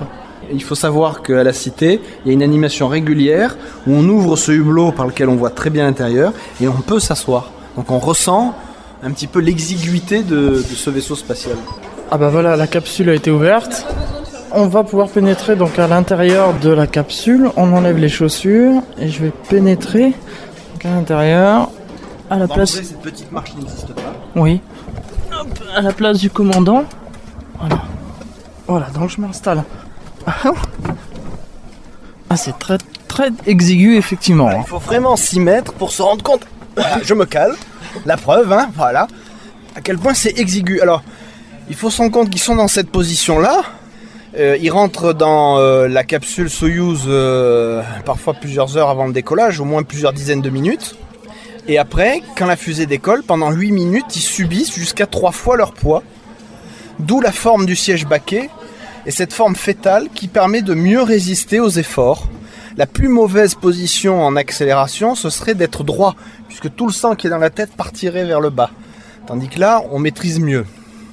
[0.51, 4.37] Il faut savoir qu'à la cité, il y a une animation régulière où on ouvre
[4.37, 7.51] ce hublot par lequel on voit très bien l'intérieur et on peut s'asseoir.
[7.77, 8.55] Donc on ressent
[9.03, 11.57] un petit peu l'exiguïté de, de ce vaisseau spatial.
[12.11, 13.87] Ah bah voilà, la capsule a été ouverte.
[14.53, 17.51] On va pouvoir pénétrer donc à l'intérieur de la capsule.
[17.57, 20.11] On enlève les chaussures et je vais pénétrer
[20.73, 21.71] donc à l'intérieur.
[22.29, 24.13] À la place, cette petite marche n'existe pas.
[24.37, 24.61] oui,
[25.41, 26.85] Hop, à la place du commandant.
[27.59, 27.83] Voilà.
[28.67, 29.65] Voilà, donc je m'installe.
[30.27, 30.53] Ah,
[32.37, 34.51] c'est très très exigu effectivement.
[34.51, 36.43] Il faut vraiment s'y mettre pour se rendre compte.
[36.77, 37.55] Voilà, je me cale.
[38.07, 39.07] La preuve, hein, voilà.
[39.77, 40.81] À quel point c'est exigu.
[40.81, 41.03] Alors,
[41.69, 43.63] il faut se rendre compte qu'ils sont dans cette position-là.
[44.39, 49.61] Euh, ils rentrent dans euh, la capsule Soyuz euh, parfois plusieurs heures avant le décollage,
[49.61, 50.97] au moins plusieurs dizaines de minutes.
[51.69, 55.73] Et après, quand la fusée décolle, pendant 8 minutes, ils subissent jusqu'à 3 fois leur
[55.73, 56.03] poids.
[56.99, 58.49] D'où la forme du siège baquet
[59.07, 62.29] et cette forme fétale qui permet de mieux résister aux efforts.
[62.77, 66.15] La plus mauvaise position en accélération, ce serait d'être droit,
[66.49, 68.71] puisque tout le sang qui est dans la tête partirait vers le bas.
[69.27, 70.65] Tandis que là, on maîtrise mieux.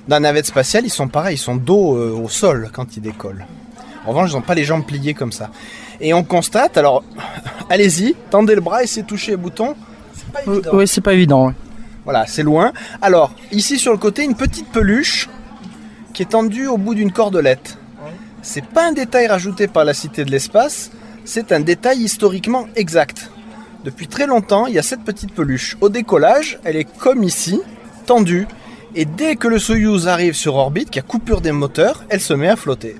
[0.08, 3.02] Dans la navette spatiale, ils sont pareils, ils sont dos euh, au sol quand ils
[3.02, 3.46] décollent.
[4.06, 5.50] En revanche, ils n'ont pas les jambes pliées comme ça.
[6.00, 7.04] Et on constate, alors,
[7.70, 9.76] allez-y, tendez le bras, essayez de toucher les boutons.
[10.14, 10.70] C'est pas évident.
[10.74, 11.48] Oui, c'est pas évident.
[11.48, 11.54] ouais.
[12.06, 12.72] Voilà, c'est loin.
[13.02, 15.30] Alors, ici sur le côté, une petite peluche
[16.14, 17.78] qui est tendue au bout d'une cordelette.
[18.42, 20.92] C'est pas un détail rajouté par la Cité de l'Espace,
[21.26, 23.30] c'est un détail historiquement exact.
[23.84, 25.78] Depuis très longtemps, il y a cette petite peluche.
[25.82, 27.62] Au décollage, elle est comme ici,
[28.06, 28.48] tendue.
[28.96, 32.20] Et dès que le Soyuz arrive sur orbite, qu'il y a coupure des moteurs, elle
[32.20, 32.98] se met à flotter.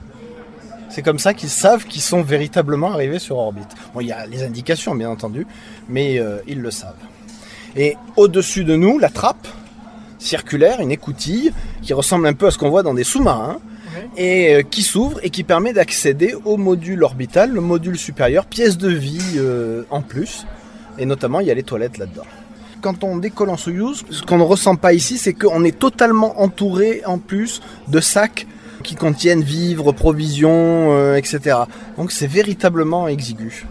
[0.90, 3.70] C'est comme ça qu'ils savent qu'ils sont véritablement arrivés sur orbite.
[3.94, 5.46] Bon, il y a les indications, bien entendu,
[5.88, 6.96] mais euh, ils le savent.
[7.76, 9.48] Et au-dessus de nous, la trappe
[10.20, 11.52] circulaire, une écoutille,
[11.82, 13.60] qui ressemble un peu à ce qu'on voit dans des sous-marins,
[14.18, 18.78] et euh, qui s'ouvre et qui permet d'accéder au module orbital, le module supérieur, pièce
[18.78, 20.46] de vie euh, en plus.
[20.98, 22.26] Et notamment, il y a les toilettes là-dedans.
[22.82, 26.42] Quand on décolle en Soyuz, ce qu'on ne ressent pas ici, c'est qu'on est totalement
[26.42, 28.48] entouré en plus de sacs
[28.84, 31.58] qui contiennent vivres, provisions, euh, etc.
[31.98, 33.66] Donc c'est véritablement exigu.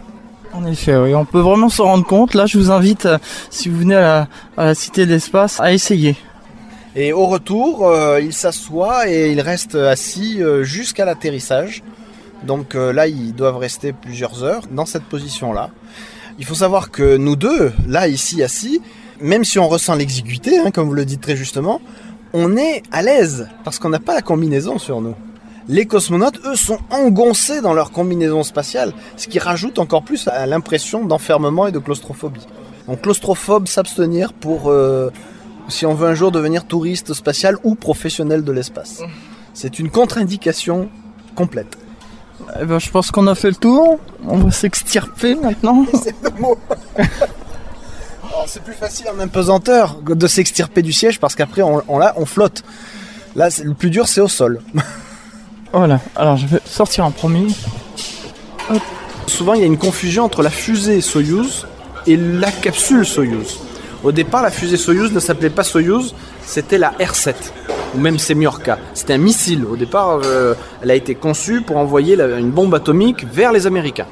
[0.53, 2.33] En effet, oui, on peut vraiment s'en rendre compte.
[2.33, 3.07] Là, je vous invite,
[3.51, 6.15] si vous venez à la, à la Cité de l'Espace, à essayer.
[6.95, 11.83] Et au retour, euh, il s'assoit et il reste assis euh, jusqu'à l'atterrissage.
[12.43, 15.69] Donc euh, là, ils doivent rester plusieurs heures dans cette position-là.
[16.39, 18.81] Il faut savoir que nous deux, là, ici, assis,
[19.19, 21.81] même si on ressent l'exiguïté, hein, comme vous le dites très justement,
[22.33, 25.15] on est à l'aise parce qu'on n'a pas la combinaison sur nous.
[25.67, 30.47] Les cosmonautes, eux, sont engoncés dans leur combinaison spatiale, ce qui rajoute encore plus à
[30.47, 32.47] l'impression d'enfermement et de claustrophobie.
[32.87, 35.11] Donc claustrophobe, s'abstenir pour, euh,
[35.69, 39.01] si on veut un jour devenir touriste spatial ou professionnel de l'espace.
[39.53, 40.89] C'est une contre-indication
[41.35, 41.77] complète.
[42.59, 43.99] Eh ben, je pense qu'on a fait le tour.
[44.27, 45.85] On va s'extirper maintenant.
[46.03, 46.57] C'est le mot.
[46.97, 52.13] Alors, c'est plus facile en impesanteur de s'extirper du siège parce qu'après on, on, là,
[52.17, 52.63] on flotte.
[53.35, 54.61] Là, le plus dur, c'est au sol.
[55.71, 55.99] Voilà.
[56.15, 57.45] Alors, je vais sortir en premier.
[59.27, 61.67] Souvent, il y a une confusion entre la fusée Soyuz
[62.07, 63.59] et la capsule Soyuz.
[64.03, 67.33] Au départ, la fusée Soyuz ne s'appelait pas Soyuz, c'était la R7,
[67.95, 68.79] ou même Semyorka.
[68.93, 69.65] C'était un missile.
[69.65, 74.07] Au départ, euh, elle a été conçue pour envoyer une bombe atomique vers les Américains.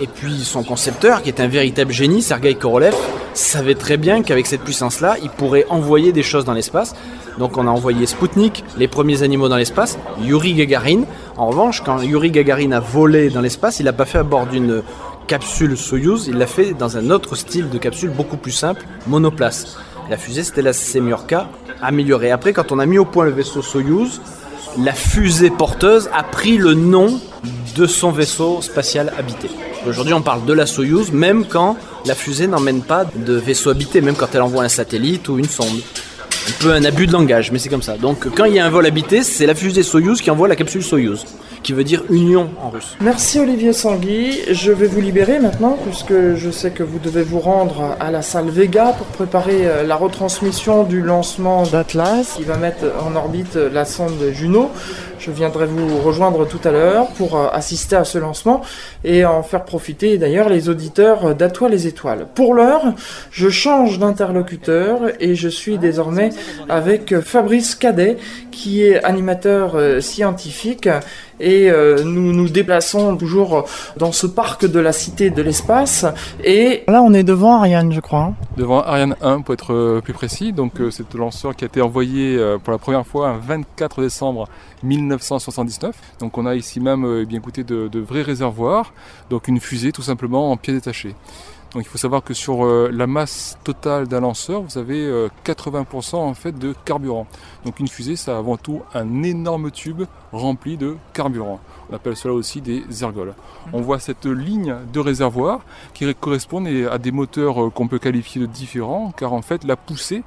[0.00, 2.94] Et puis son concepteur, qui est un véritable génie, Sergei Korolev,
[3.34, 6.94] savait très bien qu'avec cette puissance-là, il pourrait envoyer des choses dans l'espace.
[7.38, 11.02] Donc on a envoyé Sputnik, les premiers animaux dans l'espace, Yuri Gagarin.
[11.36, 14.46] En revanche, quand Yuri Gagarin a volé dans l'espace, il l'a pas fait à bord
[14.46, 14.82] d'une
[15.28, 19.76] capsule Soyuz, il l'a fait dans un autre style de capsule beaucoup plus simple, monoplace.
[20.10, 21.48] La fusée, c'était la Semyorka
[21.82, 22.30] améliorée.
[22.30, 24.22] Après, quand on a mis au point le vaisseau Soyuz,
[24.78, 27.20] la fusée porteuse a pris le nom
[27.76, 29.50] de son vaisseau spatial habité.
[29.86, 34.00] Aujourd'hui, on parle de la Soyuz, même quand la fusée n'emmène pas de vaisseau habité,
[34.00, 35.78] même quand elle envoie un satellite ou une sonde.
[36.48, 37.98] Un peu un abus de langage, mais c'est comme ça.
[37.98, 40.56] Donc, quand il y a un vol habité, c'est la fusée Soyuz qui envoie la
[40.56, 41.26] capsule Soyuz,
[41.62, 42.96] qui veut dire union en russe.
[43.00, 44.38] Merci Olivier Sangui.
[44.50, 48.22] Je vais vous libérer maintenant puisque je sais que vous devez vous rendre à la
[48.22, 53.56] salle Vega pour préparer euh, la retransmission du lancement d'Atlas qui va mettre en orbite
[53.56, 54.70] euh, la sonde Juno.
[55.18, 58.62] Je viendrai vous rejoindre tout à l'heure pour euh, assister à ce lancement
[59.04, 62.26] et en faire profiter d'ailleurs les auditeurs d'Atoile les étoiles.
[62.34, 62.94] Pour l'heure,
[63.30, 66.30] je change d'interlocuteur et je suis désormais
[66.68, 68.16] avec Fabrice Cadet
[68.50, 70.88] qui est animateur scientifique
[71.40, 73.64] et euh, nous nous déplaçons toujours
[73.96, 76.04] dans ce parc de la Cité de l'Espace
[76.44, 78.20] et là on est devant Ariane je crois.
[78.20, 78.34] hein.
[78.56, 80.52] devant Ariane 1 pour être euh, plus précis.
[80.52, 83.38] Donc euh, c'est le lanceur qui a été envoyé euh, pour la première fois un
[83.38, 84.48] 24 décembre
[84.82, 85.94] 1979.
[86.20, 88.92] Donc on a ici même euh, bien écouté de, de vrais réservoirs,
[89.30, 91.14] donc une fusée tout simplement en pièces détachées.
[91.74, 95.28] Donc il faut savoir que sur euh, la masse totale d'un lanceur, vous avez euh,
[95.44, 97.26] 80% en fait de carburant.
[97.66, 101.60] Donc une fusée, c'est avant tout un énorme tube rempli de carburant.
[101.90, 103.34] On appelle cela aussi des ergols.
[103.72, 105.60] On voit cette ligne de réservoir
[105.92, 109.76] qui correspond à des moteurs euh, qu'on peut qualifier de différents, car en fait la
[109.76, 110.22] poussée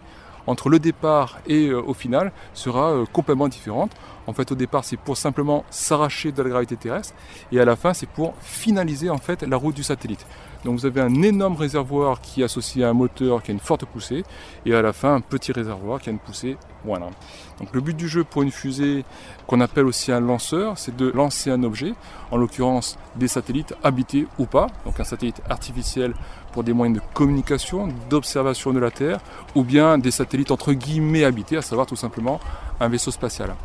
[0.47, 3.91] entre le départ et euh, au final sera euh, complètement différente.
[4.27, 7.13] En fait, au départ, c'est pour simplement s'arracher de la gravité terrestre,
[7.51, 10.25] et à la fin, c'est pour finaliser en fait la route du satellite.
[10.63, 13.59] Donc, vous avez un énorme réservoir qui est associé à un moteur qui a une
[13.59, 14.23] forte poussée,
[14.65, 16.55] et à la fin, un petit réservoir qui a une poussée
[16.85, 17.09] moindre.
[17.59, 19.03] Donc, le but du jeu pour une fusée
[19.47, 21.93] qu'on appelle aussi un lanceur, c'est de lancer un objet,
[22.29, 26.13] en l'occurrence des satellites habités ou pas, donc un satellite artificiel
[26.53, 29.19] pour des moyens de communication, d'observation de la Terre,
[29.55, 32.39] ou bien des satellites entre guillemets habités, à savoir tout simplement
[32.79, 33.55] un vaisseau spatial.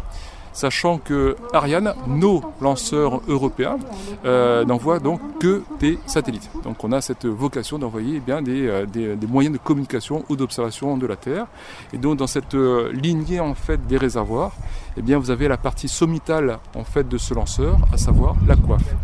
[0.56, 3.76] Sachant que Ariane, nos lanceurs européens,
[4.24, 6.48] euh, n'envoient donc que des satellites.
[6.64, 10.36] Donc on a cette vocation d'envoyer eh bien des, euh, des, moyens de communication ou
[10.36, 11.46] d'observation de la Terre.
[11.92, 14.52] Et donc dans cette euh, lignée en fait des réservoirs,
[14.96, 18.56] eh bien vous avez la partie sommitale en fait de ce lanceur, à savoir la
[18.56, 18.94] coiffe.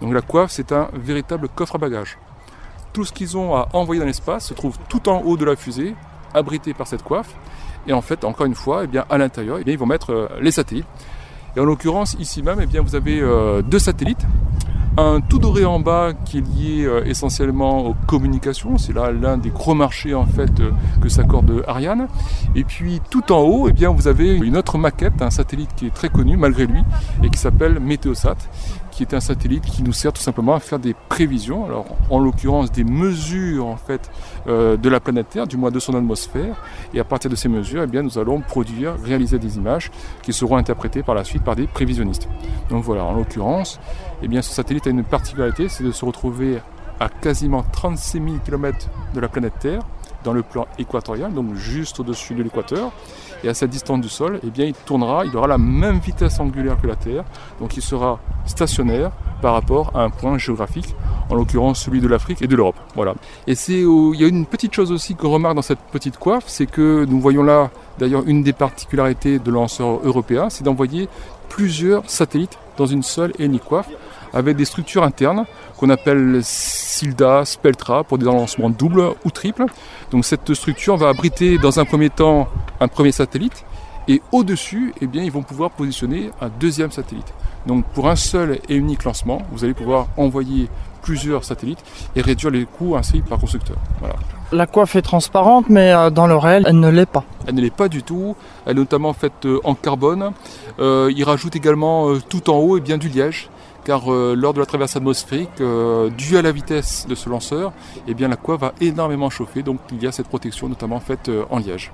[0.00, 2.16] Donc la coiffe, c'est un véritable coffre à bagages
[2.94, 5.54] tout ce qu'ils ont à envoyer dans l'espace se trouve tout en haut de la
[5.54, 5.94] fusée,
[6.32, 7.34] abrité par cette coiffe.
[7.86, 10.28] Et en fait, encore une fois, eh bien, à l'intérieur, eh ils vont mettre euh,
[10.40, 10.86] les satellites.
[11.56, 14.26] Et en l'occurrence, ici même, eh bien, vous avez euh, deux satellites.
[14.98, 18.78] Un tout doré en bas qui est lié euh, essentiellement aux communications.
[18.78, 20.50] C'est là l'un des gros marchés en fait
[21.02, 22.08] que s'accorde Ariane.
[22.54, 25.94] Et puis tout en haut, bien, vous avez une autre maquette, un satellite qui est
[25.94, 26.82] très connu malgré lui
[27.22, 28.36] et qui s'appelle Météosat
[28.96, 32.18] qui est un satellite qui nous sert tout simplement à faire des prévisions, alors en
[32.18, 34.10] l'occurrence des mesures en fait
[34.46, 36.56] euh, de la planète Terre, du moins de son atmosphère,
[36.94, 39.90] et à partir de ces mesures, eh bien, nous allons produire, réaliser des images
[40.22, 42.26] qui seront interprétées par la suite par des prévisionnistes.
[42.70, 43.78] Donc voilà, en l'occurrence,
[44.22, 46.58] eh bien, ce satellite a une particularité, c'est de se retrouver
[46.98, 49.82] à quasiment 36 000 km de la planète Terre,
[50.26, 52.90] dans le plan équatorial, donc juste au-dessus de l'équateur.
[53.44, 56.40] Et à cette distance du sol, eh bien, il tournera, il aura la même vitesse
[56.40, 57.24] angulaire que la Terre,
[57.60, 60.96] donc il sera stationnaire par rapport à un point géographique,
[61.30, 62.76] en l'occurrence celui de l'Afrique et de l'Europe.
[62.96, 63.14] Voilà.
[63.46, 66.44] Et c'est il y a une petite chose aussi qu'on remarque dans cette petite coiffe,
[66.48, 71.08] c'est que nous voyons là d'ailleurs une des particularités de lanceurs européens, c'est d'envoyer
[71.48, 73.88] plusieurs satellites dans une seule et unique coiffe
[74.32, 75.44] avec des structures internes
[75.76, 79.66] qu'on appelle SILDA, Speltra pour des lancements doubles ou triples.
[80.10, 82.48] Donc cette structure va abriter dans un premier temps
[82.80, 83.64] un premier satellite
[84.08, 87.34] et au-dessus, eh bien, ils vont pouvoir positionner un deuxième satellite.
[87.66, 90.68] Donc pour un seul et unique lancement, vous allez pouvoir envoyer
[91.02, 91.82] plusieurs satellites
[92.16, 93.76] et réduire les coûts ainsi par constructeur.
[94.00, 94.16] Voilà.
[94.52, 97.24] La coiffe est transparente, mais euh, dans le réel, elle ne l'est pas.
[97.46, 98.36] Elle ne l'est pas du tout.
[98.64, 100.32] Elle est notamment faite euh, en carbone.
[100.78, 103.48] Euh, il rajoute également euh, tout en haut et bien du liège
[103.86, 107.72] car euh, lors de la traversée atmosphérique, euh, due à la vitesse de ce lanceur,
[108.08, 111.28] eh bien, la coiffe va énormément chauffer, donc il y a cette protection notamment faite
[111.28, 111.92] euh, en liège.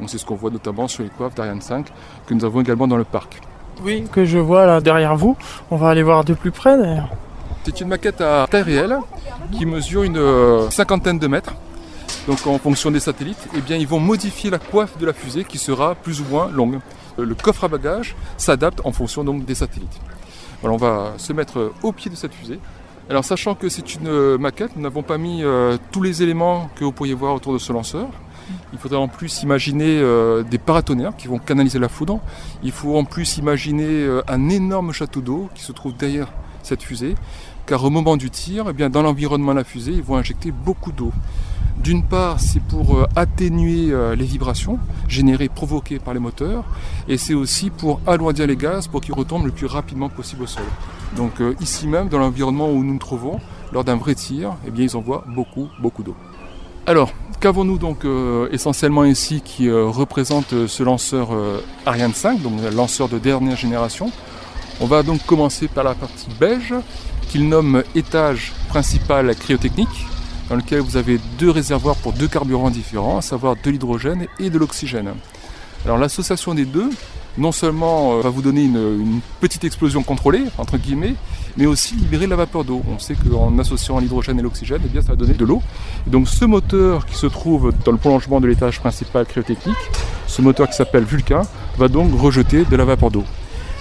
[0.00, 1.86] Donc c'est ce qu'on voit notamment sur les coiffes d'Ariane 5
[2.26, 3.42] que nous avons également dans le parc.
[3.82, 5.36] Oui, que je vois là derrière vous.
[5.70, 7.10] On va aller voir de plus près d'ailleurs.
[7.64, 8.98] C'est une maquette à taille réelle
[9.52, 11.54] qui mesure une euh, cinquantaine de mètres.
[12.26, 15.44] Donc en fonction des satellites, eh bien, ils vont modifier la coiffe de la fusée
[15.44, 16.78] qui sera plus ou moins longue.
[17.18, 20.00] Le coffre à bagages s'adapte en fonction donc des satellites.
[20.72, 22.58] On va se mettre au pied de cette fusée.
[23.10, 26.84] Alors sachant que c'est une maquette, nous n'avons pas mis euh, tous les éléments que
[26.84, 28.08] vous pourriez voir autour de ce lanceur.
[28.72, 32.20] Il faudrait en plus imaginer euh, des paratonnerres qui vont canaliser la foudre.
[32.62, 36.28] Il faut en plus imaginer euh, un énorme château d'eau qui se trouve derrière
[36.62, 37.14] cette fusée.
[37.66, 40.50] Car au moment du tir, eh bien, dans l'environnement de la fusée, ils vont injecter
[40.50, 41.12] beaucoup d'eau.
[41.84, 46.64] D'une part, c'est pour euh, atténuer euh, les vibrations générées, provoquées par les moteurs,
[47.08, 50.46] et c'est aussi pour alourdir les gaz pour qu'ils retombent le plus rapidement possible au
[50.46, 50.64] sol.
[51.14, 53.38] Donc euh, ici même, dans l'environnement où nous nous trouvons,
[53.70, 56.16] lors d'un vrai tir, eh bien, ils envoient beaucoup, beaucoup d'eau.
[56.86, 58.06] Alors, qu'avons-nous donc
[58.50, 61.30] essentiellement ici qui représente ce lanceur
[61.84, 64.10] Ariane 5, donc lanceur de dernière génération?
[64.80, 66.74] On va donc commencer par la partie beige,
[67.30, 70.06] qu'il nomme étage principal cryotechnique,
[70.48, 74.50] dans lequel vous avez deux réservoirs pour deux carburants différents, à savoir de l'hydrogène et
[74.50, 75.14] de l'oxygène.
[75.84, 76.90] Alors l'association des deux,
[77.36, 81.14] non seulement euh, va vous donner une, petite explosion contrôlée, entre guillemets,
[81.56, 82.82] mais aussi libérer la vapeur d'eau.
[82.88, 85.62] On sait qu'en associant l'hydrogène et l'oxygène, eh ça va donner de l'eau.
[86.06, 89.76] Donc ce moteur qui se trouve dans le prolongement de l'étage principal cryotechnique,
[90.26, 91.42] ce moteur qui s'appelle Vulcain,
[91.76, 93.24] va donc rejeter de la vapeur d'eau.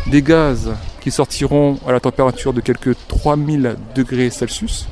[0.08, 4.88] Des gaz qui sortiront à la température de quelques 3000 degrés Celsius,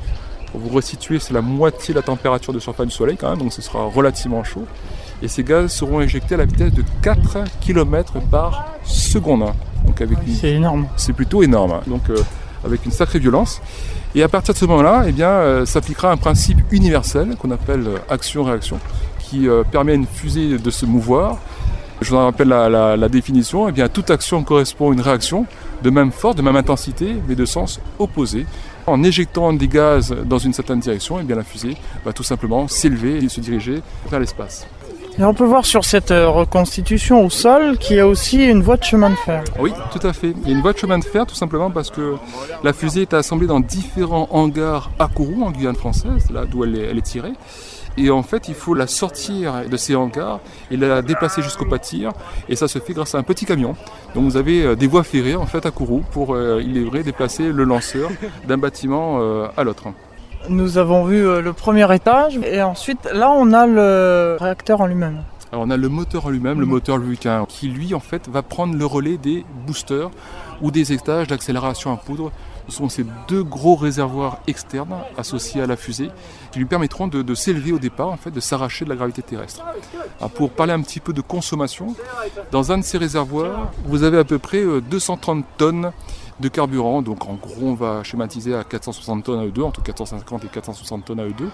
[0.52, 3.38] pour vous resituer, c'est la moitié de la température de surface du Soleil quand même,
[3.38, 4.64] donc ce sera relativement chaud.
[5.22, 9.46] Et ces gaz seront éjectés à la vitesse de 4 km par seconde.
[9.86, 10.86] Donc avec c'est énorme.
[10.96, 11.80] C'est plutôt énorme.
[11.86, 12.16] Donc euh,
[12.64, 13.60] avec une sacrée violence.
[14.14, 17.86] Et à partir de ce moment-là, eh bien, euh, s'appliquera un principe universel qu'on appelle
[17.86, 18.78] euh, action-réaction,
[19.20, 21.38] qui euh, permet à une fusée de se mouvoir.
[22.02, 23.68] Je vous en rappelle la, la- la définition.
[23.68, 25.46] Eh bien, toute action correspond à une réaction
[25.82, 28.44] de même force, de même intensité, mais de sens opposé.
[28.86, 32.66] En éjectant des gaz dans une certaine direction, eh bien, la fusée va tout simplement
[32.68, 33.80] s'élever et se diriger
[34.10, 34.66] vers l'espace.
[35.18, 38.62] Et on peut voir sur cette euh, reconstitution au sol qu'il y a aussi une
[38.62, 39.44] voie de chemin de fer.
[39.58, 40.34] Oui, tout à fait.
[40.42, 42.16] Il y a une voie de chemin de fer tout simplement parce que
[42.64, 46.76] la fusée est assemblée dans différents hangars à Kourou, en Guyane française, là d'où elle
[46.76, 47.32] est tirée.
[47.96, 50.40] Et en fait, il faut la sortir de ces hangars
[50.70, 52.12] et la déplacer jusqu'au pâtir.
[52.48, 53.74] Et ça se fait grâce à un petit camion.
[54.14, 56.84] Donc vous avez euh, des voies ferrées en fait à Kourou pour, euh, il est
[56.84, 58.10] vrai, déplacer le lanceur
[58.48, 59.84] d'un bâtiment euh, à l'autre.
[60.48, 64.86] Nous avons vu euh, le premier étage et ensuite là on a le réacteur en
[64.86, 65.22] lui-même.
[65.52, 66.72] Alors on a le moteur en lui-même, le Mhm.
[66.72, 70.10] moteur Vulcain, qui lui en fait va prendre le relais des boosters
[70.62, 72.32] ou des étages d'accélération à poudre.
[72.68, 76.10] Ce sont ces deux gros réservoirs externes associés à la fusée
[76.52, 79.64] qui lui permettront de, s'élever au départ, en fait, de s'arracher de la gravité terrestre.
[80.34, 81.94] Pour parler un petit peu de consommation,
[82.50, 85.92] dans un de ces réservoirs, vous avez à peu près euh, 230 tonnes
[86.40, 87.02] de carburant.
[87.02, 91.04] Donc en gros, on va schématiser à 460 tonnes à E2, entre 450 et 460
[91.04, 91.44] tonnes à E2.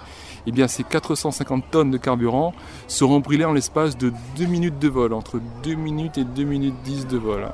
[0.46, 2.52] Et bien ces 450 tonnes de carburant
[2.88, 6.74] seront brûlées en l'espace de 2 minutes de vol, entre 2 minutes et 2 minutes
[6.84, 7.48] 10 de vol.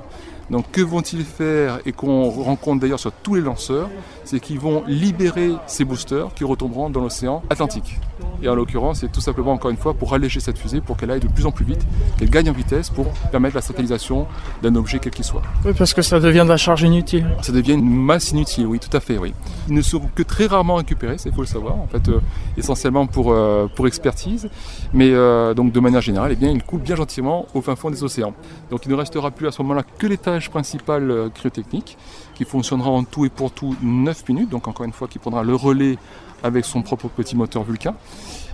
[0.50, 3.88] Donc que vont-ils faire et qu'on rencontre d'ailleurs sur tous les lanceurs,
[4.24, 7.98] c'est qu'ils vont libérer ces boosters qui retomberont dans l'océan Atlantique.
[8.42, 11.10] Et en l'occurrence, c'est tout simplement encore une fois pour alléger cette fusée, pour qu'elle
[11.10, 11.86] aille de plus en plus vite,
[12.18, 14.26] qu'elle gagne en vitesse pour permettre la satellisation
[14.62, 15.42] d'un objet quel qu'il soit.
[15.64, 17.26] Oui, parce que ça devient de la charge inutile.
[17.42, 19.32] Ça devient une masse inutile, oui, tout à fait, oui.
[19.68, 22.20] Ils ne seront que très rarement récupérés, il faut le savoir, en fait, euh,
[22.56, 24.48] essentiellement pour, euh, pour expertise,
[24.92, 27.90] mais euh, donc de manière générale, eh bien, ils coulent bien gentiment au fin fond
[27.90, 28.34] des océans.
[28.70, 31.96] Donc il ne restera plus à ce moment-là que l'étage principal cryotechnique,
[32.34, 35.42] qui fonctionnera en tout et pour tout 9 minutes, donc encore une fois, qui prendra
[35.42, 35.96] le relais
[36.44, 37.94] avec son propre petit moteur Vulcain.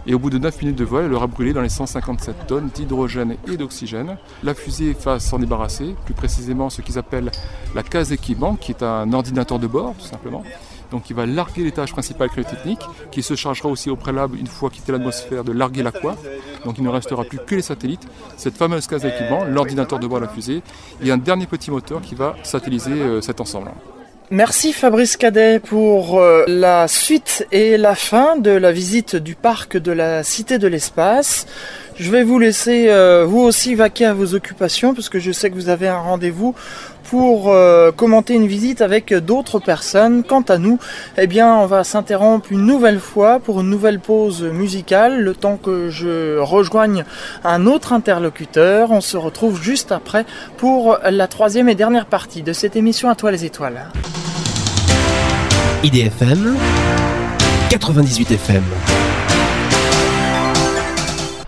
[0.06, 2.70] Et au bout de 9 minutes de vol, elle aura brûlé dans les 157 tonnes
[2.74, 4.16] d'hydrogène et d'oxygène.
[4.42, 7.30] La fusée va s'en débarrasser, plus précisément ce qu'ils appellent
[7.74, 10.42] la case équipement, qui est un ordinateur de bord, tout simplement.
[10.90, 12.80] Donc il va larguer l'étage principal cryotechnique,
[13.12, 16.24] qui se chargera aussi au préalable, une fois quitté l'atmosphère, de larguer la coiffe.
[16.64, 18.06] Donc il ne restera plus que les satellites,
[18.36, 20.62] cette fameuse case d'équipement, l'ordinateur de bord de la fusée,
[21.02, 23.70] et un dernier petit moteur qui va satelliser euh, cet ensemble.
[24.32, 29.76] Merci Fabrice Cadet pour euh, la suite et la fin de la visite du parc
[29.76, 31.46] de la Cité de l'Espace.
[31.96, 35.50] Je vais vous laisser euh, vous aussi vaquer à vos occupations parce que je sais
[35.50, 36.54] que vous avez un rendez-vous
[37.10, 40.22] pour euh, commenter une visite avec d'autres personnes.
[40.22, 40.78] Quant à nous,
[41.18, 45.56] eh bien, on va s'interrompre une nouvelle fois pour une nouvelle pause musicale, le temps
[45.56, 47.04] que je rejoigne
[47.42, 48.92] un autre interlocuteur.
[48.92, 50.24] On se retrouve juste après
[50.56, 53.88] pour la troisième et dernière partie de cette émission à toi les étoiles.
[55.82, 56.56] IDFM
[57.70, 58.62] 98 FM.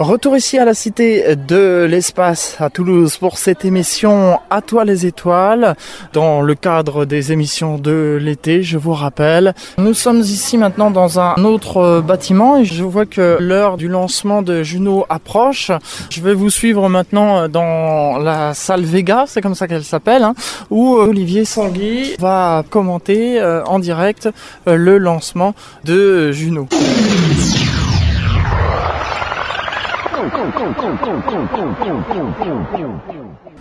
[0.03, 5.07] Retour ici à la Cité de l'Espace à Toulouse pour cette émission À toi les
[5.07, 5.77] étoiles
[6.13, 9.55] dans le cadre des émissions de l'été, je vous rappelle.
[9.79, 13.87] Nous sommes ici maintenant dans un autre euh, bâtiment et je vois que l'heure du
[13.87, 15.71] lancement de Juno approche.
[16.11, 20.35] Je vais vous suivre maintenant dans la salle Vega, c'est comme ça qu'elle s'appelle, hein,
[20.71, 24.29] où euh, Olivier Sangui va commenter euh, en direct
[24.67, 26.67] euh, le lancement de Juno.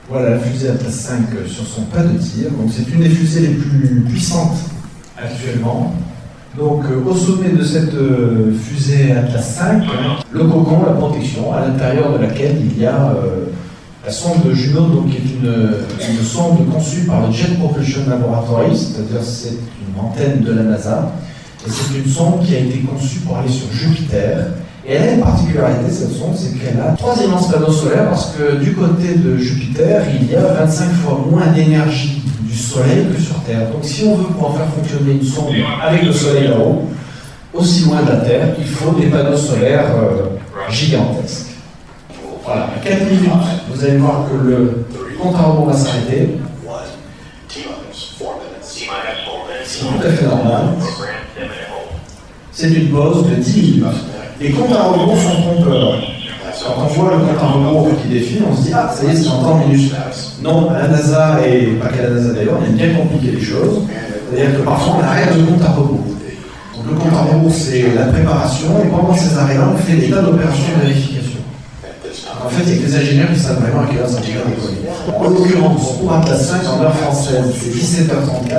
[0.09, 2.49] Voilà la fusée Atlas 5 sur son pas de tir.
[2.69, 4.57] C'est une des fusées les plus puissantes
[5.17, 5.93] actuellement.
[6.57, 9.83] Donc euh, au sommet de cette euh, fusée Atlas 5,
[10.31, 13.45] le cocon, la protection, à l'intérieur de laquelle il y a euh,
[14.05, 18.75] la sonde Juno, donc, qui est une, une sonde conçue par le Jet Propulsion Laboratory,
[18.75, 21.13] c'est-à-dire c'est une antenne de la NASA.
[21.65, 24.47] Et c'est une sonde qui a été conçue pour aller sur Jupiter.
[24.87, 28.33] Et elle a une particularité, cette sonde, c'est qu'elle a trois immenses panneaux solaires parce
[28.35, 33.21] que du côté de Jupiter, il y a 25 fois moins d'énergie du Soleil que
[33.21, 33.69] sur Terre.
[33.71, 35.53] Donc si on veut pouvoir faire fonctionner une sonde
[35.83, 36.89] avec le Soleil là-haut,
[37.53, 41.47] aussi loin de la Terre, il faut des panneaux solaires euh, gigantesques.
[42.43, 43.29] Voilà, à 4 minutes,
[43.71, 44.85] vous allez voir que le
[45.21, 46.39] compte à rebours va s'arrêter.
[49.63, 50.63] C'est tout à fait normal.
[52.51, 53.85] C'est une pause de 10 minutes.
[54.41, 56.01] Les comptes à rebours sont trompeurs.
[56.65, 59.11] Quand on voit le compte à rebours qui défile, on se dit Ah, ça y
[59.11, 59.93] est, c'est en temps minutes.
[60.41, 63.41] Non, à la NASA, et pas qu'à la NASA d'ailleurs, on a bien compliqué les
[63.41, 63.83] choses.
[64.33, 66.05] C'est-à-dire que parfois on arrête le compte à rebours.
[66.75, 70.09] Donc le compte à rebours, c'est la préparation, et pendant ces arrêts-là, on fait des
[70.09, 71.39] tas d'opérations de vérification.
[72.43, 74.21] En fait, il y a que les ingénieurs qui savent vraiment à quelle heure ça
[74.21, 74.89] décoller.
[75.15, 78.49] En l'occurrence, pour Atlas 5, en heure française, c'est 17h34.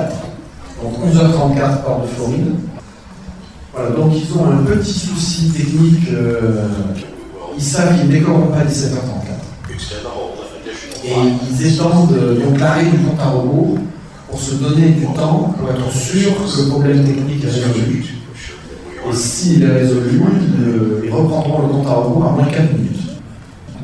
[0.80, 2.54] donc 11h34 port de Floride.
[3.74, 6.08] Voilà, donc ils ont un petit souci technique.
[6.12, 6.66] euh,
[7.56, 9.72] ils savent qu'ils ne décolleront pas à 17h34.
[11.04, 11.10] Et
[11.50, 13.78] ils étendent euh, donc l'arrêt du compte à rebours
[14.30, 18.04] pour se donner du temps pour être sûr que le problème technique est résolu.
[19.10, 23.00] Et s'il est résolu, ils, ils reprendront le compte à rebours à moins 4 minutes.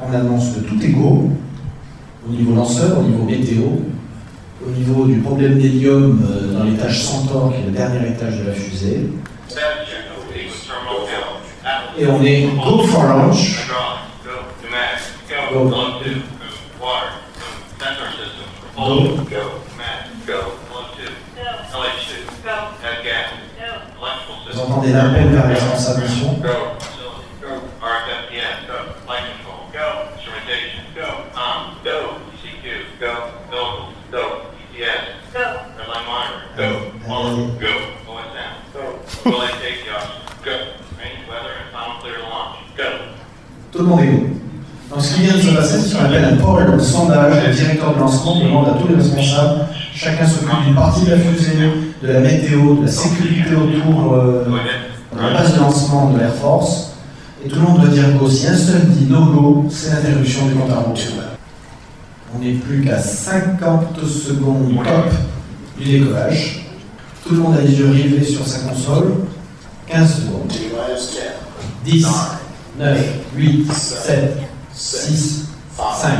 [0.09, 1.31] On annonce que tout est go,
[2.27, 3.63] au niveau lanceur, au niveau météo,
[4.67, 8.47] au niveau du problème d'hélium euh, dans l'étage Centaure, qui est le dernier étage de
[8.49, 9.09] la fusée.
[11.99, 13.67] Et on est go for launch.
[13.71, 13.75] Go.
[24.51, 26.39] Vous entendez l'appel vers les responsables mission.
[43.79, 44.27] Tout le monde est go.
[44.91, 47.47] Donc ce qui vient de se passer, c'est ce qu'on appelle un poll, un sondage.
[47.47, 51.19] Le directeur de lancement demande à tous les responsables, chacun s'occupe d'une partie de la
[51.19, 51.53] fusée,
[52.03, 54.45] de la météo, de la sécurité autour euh,
[55.15, 56.95] de la base de lancement de l'Air Force.
[57.47, 58.29] Et tout le monde doit dire go.
[58.29, 60.99] Si un seul dit no go, c'est l'interruption du compte à rebours.
[62.35, 65.13] On n'est plus qu'à 50 secondes top
[65.79, 66.67] du décollage.
[67.25, 69.13] Tout le monde a les yeux rivés sur sa console.
[69.87, 70.53] 15 secondes.
[71.85, 72.07] 10,
[72.81, 74.37] 9, 8, 7,
[74.73, 76.11] 6, 5,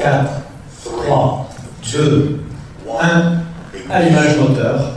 [0.00, 0.30] 4,
[0.84, 1.50] 3,
[1.92, 2.40] 2,
[3.00, 3.44] 1.
[3.90, 4.90] Allumage moteur.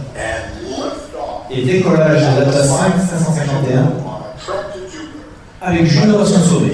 [1.50, 4.08] Et décollage de Data 5 551
[5.62, 6.74] avec Juno à son sommet.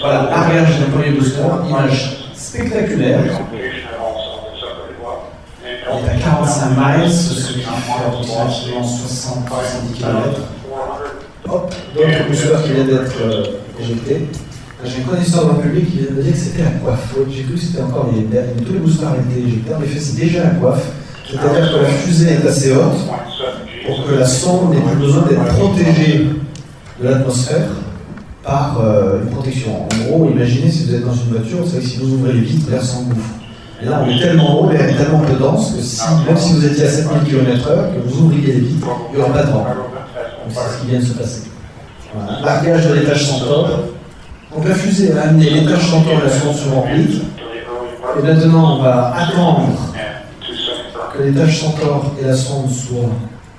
[0.00, 3.20] Voilà, arrière d'un premier booster, image spectaculaire.
[5.92, 7.68] On est à 45 miles, ce qui fait
[8.06, 10.40] approximativement 60 70 km.
[11.48, 13.44] Hop, d'autres boosters qui viennent d'être euh,
[13.80, 14.26] éjectés.
[14.84, 17.14] J'ai une connaissance dans le public qui vient de dire que c'était la coiffe.
[17.30, 18.62] J'ai cru que c'était encore les derniers.
[18.64, 19.74] Tous les ont été éjectés.
[19.74, 20.86] En effet, c'est déjà la coiffe.
[21.28, 23.06] C'est-à-dire que la fusée est assez haute
[23.86, 26.26] pour que la sonde n'ait plus besoin d'être protégée
[27.00, 27.68] de l'atmosphère
[28.42, 29.82] par euh, une protection.
[29.82, 32.32] En gros, imaginez si vous êtes dans une voiture, vous savez que si vous ouvrez
[32.32, 33.34] les vitres, l'air s'engouffre.
[33.82, 36.52] Et là, on est tellement haut, l'air est tellement peu dense que si, même si
[36.54, 39.50] vous étiez à 7000 km/h, que vous ouvriez les vitres, il n'y aura pas de
[39.52, 39.66] vent.
[40.52, 41.42] C'est ce qui vient de se passer.
[42.14, 42.40] Voilà.
[42.40, 43.68] Largage de l'étage Centaure.
[44.54, 47.22] Donc la fusée a amené l'étage Centaure et la sonde sur orbite.
[48.18, 49.68] Et maintenant, on va attendre
[51.14, 53.10] que l'étage Centaure et la sonde soient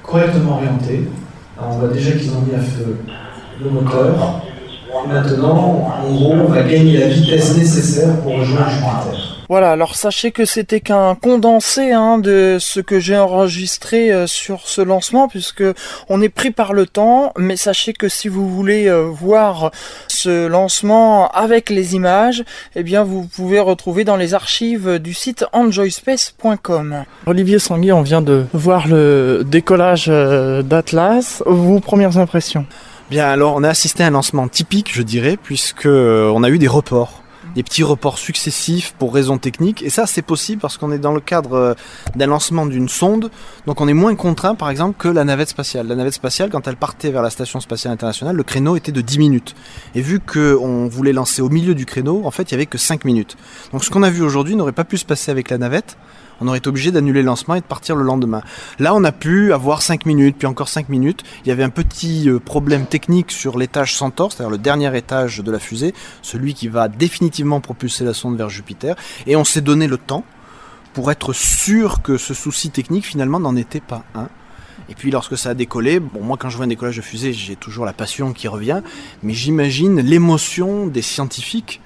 [0.03, 1.09] correctement orientés.
[1.57, 2.97] Alors, on voit déjà qu'ils ont mis à feu
[3.63, 4.41] le moteur.
[5.05, 9.20] Et maintenant, en gros, on va gagner la vitesse nécessaire pour rejoindre Jupiter.
[9.52, 14.62] Voilà, alors sachez que c'était qu'un condensé hein, de ce que j'ai enregistré euh, sur
[14.66, 15.66] ce lancement, puisque
[16.08, 19.72] on est pris par le temps, mais sachez que si vous voulez euh, voir
[20.08, 22.45] ce lancement avec les images,
[22.78, 27.04] eh bien vous pouvez retrouver dans les archives du site enjoyspace.com.
[27.26, 31.43] Olivier Sangui, on vient de voir le décollage euh, d'Atlas.
[31.45, 32.66] Vos premières impressions?
[33.10, 36.58] Bien, alors on a assisté à un lancement typique, je dirais, puisque on a eu
[36.58, 37.20] des reports
[37.56, 39.84] des petits reports successifs pour raisons techniques.
[39.84, 41.74] Et ça, c'est possible parce qu'on est dans le cadre euh,
[42.16, 43.32] d'un lancement d'une sonde.
[43.66, 45.88] Donc on est moins contraint, par exemple, que la navette spatiale.
[45.88, 49.02] La navette spatiale, quand elle partait vers la Station spatiale internationale, le créneau était de
[49.02, 49.56] 10 minutes.
[49.95, 52.78] Et vu qu'on voulait lancer au milieu du créneau, en fait, il y avait que
[52.78, 53.38] 5 minutes.
[53.72, 55.97] Donc ce qu'on a vu aujourd'hui n'aurait pas pu se passer avec la navette
[56.41, 58.41] on aurait été obligé d'annuler le lancement et de partir le lendemain.
[58.79, 61.23] Là, on a pu avoir 5 minutes, puis encore 5 minutes.
[61.45, 65.39] Il y avait un petit euh, problème technique sur l'étage Centaure, c'est-à-dire le dernier étage
[65.39, 68.95] de la fusée, celui qui va définitivement propulser la sonde vers Jupiter.
[69.27, 70.25] Et on s'est donné le temps
[70.93, 74.27] pour être sûr que ce souci technique, finalement, n'en était pas un.
[74.89, 77.31] Et puis lorsque ça a décollé, bon moi quand je vois un décollage de fusée,
[77.31, 78.81] j'ai toujours la passion qui revient,
[79.23, 81.79] mais j'imagine l'émotion des scientifiques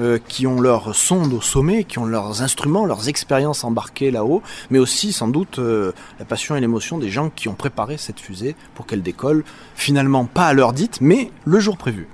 [0.00, 4.42] euh, qui ont leur sonde au sommet, qui ont leurs instruments, leurs expériences embarquées là-haut,
[4.70, 8.20] mais aussi sans doute euh, la passion et l'émotion des gens qui ont préparé cette
[8.20, 9.44] fusée pour qu'elle décolle,
[9.76, 12.08] finalement pas à l'heure dite, mais le jour prévu.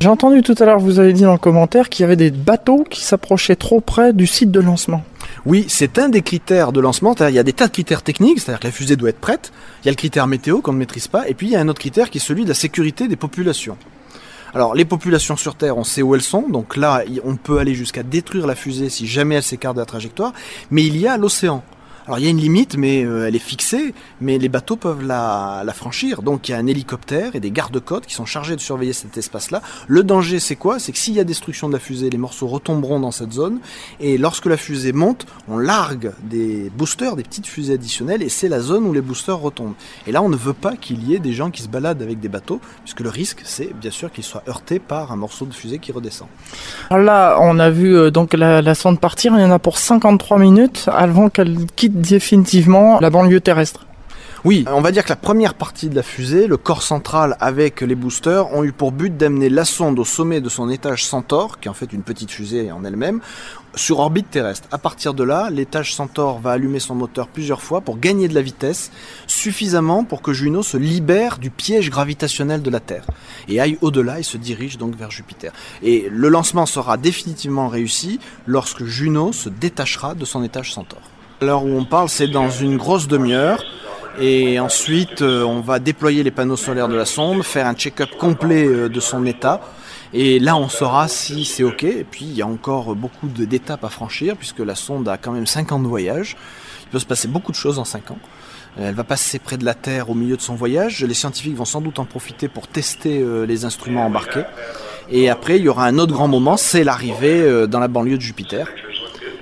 [0.00, 2.30] J'ai entendu tout à l'heure, vous avez dit dans le commentaire qu'il y avait des
[2.30, 5.02] bateaux qui s'approchaient trop près du site de lancement.
[5.44, 7.14] Oui, c'est un des critères de lancement.
[7.20, 9.52] Il y a des tas de critères techniques, c'est-à-dire que la fusée doit être prête.
[9.82, 11.60] Il y a le critère météo qu'on ne maîtrise pas, et puis il y a
[11.60, 13.76] un autre critère qui est celui de la sécurité des populations.
[14.54, 17.74] Alors les populations sur Terre, on sait où elles sont, donc là on peut aller
[17.74, 20.32] jusqu'à détruire la fusée si jamais elle s'écarte de la trajectoire,
[20.70, 21.62] mais il y a l'océan.
[22.08, 23.92] Alors il y a une limite, mais euh, elle est fixée,
[24.22, 26.22] mais les bateaux peuvent la, franchir.
[26.22, 29.18] Donc il y a un hélicoptère et des gardes-côtes qui sont chargés de surveiller cet
[29.18, 29.60] espace-là.
[29.88, 30.78] Le danger, c'est quoi?
[30.78, 33.60] C'est que s'il y a destruction de la fusée, les morceaux retomberont dans cette zone.
[34.00, 38.48] Et lorsque la fusée monte, on largue des boosters, des petites fusées additionnelles, et c'est
[38.48, 39.74] la zone où les boosters retombent.
[40.06, 42.20] Et là, on ne veut pas qu'il y ait des gens qui se baladent avec
[42.20, 45.52] des bateaux, puisque le risque, c'est bien sûr qu'ils soient heurtés par un morceau de
[45.52, 46.28] fusée qui redescend.
[46.90, 49.34] Là, on a vu euh, donc la sonde partir.
[49.36, 53.86] Il y en a pour 53 minutes avant qu'elle quitte définitivement la banlieue terrestre.
[54.44, 57.80] Oui, on va dire que la première partie de la fusée, le corps central avec
[57.80, 61.58] les boosters, ont eu pour but d'amener la sonde au sommet de son étage Centaure,
[61.58, 63.20] qui est en fait une petite fusée en elle-même,
[63.74, 64.68] sur orbite terrestre.
[64.70, 68.34] À partir de là, l'étage Centaure va allumer son moteur plusieurs fois pour gagner de
[68.34, 68.92] la vitesse,
[69.26, 73.06] suffisamment pour que Juno se libère du piège gravitationnel de la Terre
[73.48, 75.52] et aille au-delà et se dirige donc vers Jupiter.
[75.82, 81.02] Et le lancement sera définitivement réussi lorsque Juno se détachera de son étage Centaure.
[81.40, 83.62] L'heure où on parle, c'est dans une grosse demi-heure.
[84.20, 88.10] Et ensuite, euh, on va déployer les panneaux solaires de la sonde, faire un check-up
[88.18, 89.60] complet euh, de son état.
[90.12, 91.84] Et là, on saura si c'est OK.
[91.84, 95.30] Et puis, il y a encore beaucoup d'étapes à franchir, puisque la sonde a quand
[95.30, 96.36] même 5 ans de voyage.
[96.86, 98.18] Il peut se passer beaucoup de choses en 5 ans.
[98.80, 101.04] Euh, Elle va passer près de la Terre au milieu de son voyage.
[101.04, 104.42] Les scientifiques vont sans doute en profiter pour tester les instruments embarqués.
[105.08, 108.22] Et après, il y aura un autre grand moment, c'est l'arrivée dans la banlieue de
[108.22, 108.66] Jupiter.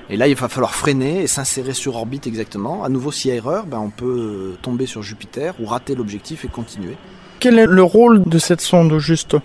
[0.08, 2.84] Et là, il va falloir freiner et s'insérer sur orbite exactement.
[2.84, 5.94] À nouveau, s'il y a erreur, ben, on peut euh, tomber sur Jupiter ou rater
[5.94, 6.96] l'objectif et continuer.
[7.40, 9.36] Quel est le rôle de cette sonde juste?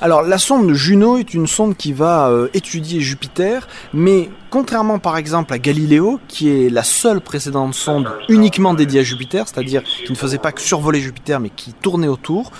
[0.00, 5.16] Alors, la sonde Juno est une sonde qui va euh, étudier Jupiter, mais contrairement par
[5.16, 10.10] exemple à Galileo, qui est la seule précédente sonde uniquement dédiée à Jupiter, c'est-à-dire qui
[10.10, 12.52] ne faisait pas que survoler Jupiter, mais qui tournait autour,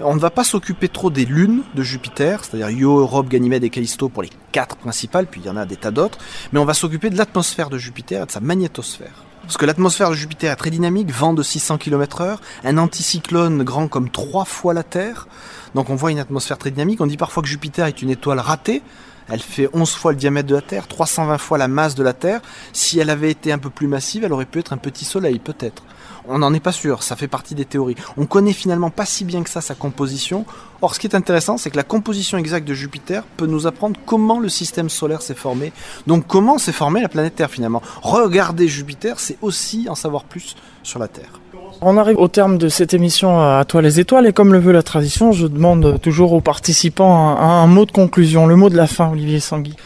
[0.00, 3.70] on ne va pas s'occuper trop des lunes de Jupiter, c'est-à-dire Io, Europe, Ganymède et
[3.70, 6.18] Callisto pour les quatre principales, puis il y en a des tas d'autres,
[6.52, 9.24] mais on va s'occuper de l'atmosphère de Jupiter et de sa magnétosphère.
[9.50, 13.64] Parce que l'atmosphère de Jupiter est très dynamique, vent de 600 km heure, un anticyclone
[13.64, 15.26] grand comme trois fois la Terre.
[15.74, 17.00] Donc on voit une atmosphère très dynamique.
[17.00, 18.80] On dit parfois que Jupiter est une étoile ratée.
[19.28, 22.12] Elle fait 11 fois le diamètre de la Terre, 320 fois la masse de la
[22.12, 22.40] Terre.
[22.72, 25.40] Si elle avait été un peu plus massive, elle aurait pu être un petit soleil,
[25.40, 25.82] peut-être.
[26.28, 27.96] On n'en est pas sûr, ça fait partie des théories.
[28.16, 30.44] On connaît finalement pas si bien que ça sa composition.
[30.82, 33.98] Or, ce qui est intéressant, c'est que la composition exacte de Jupiter peut nous apprendre
[34.06, 35.72] comment le système solaire s'est formé.
[36.06, 37.82] Donc, comment s'est formée la planète Terre finalement?
[38.02, 41.40] Regarder Jupiter, c'est aussi en savoir plus sur la Terre.
[41.82, 44.72] On arrive au terme de cette émission à toi les étoiles et comme le veut
[44.72, 48.76] la tradition, je demande toujours aux participants un, un mot de conclusion, le mot de
[48.76, 49.76] la fin, Olivier Sangui.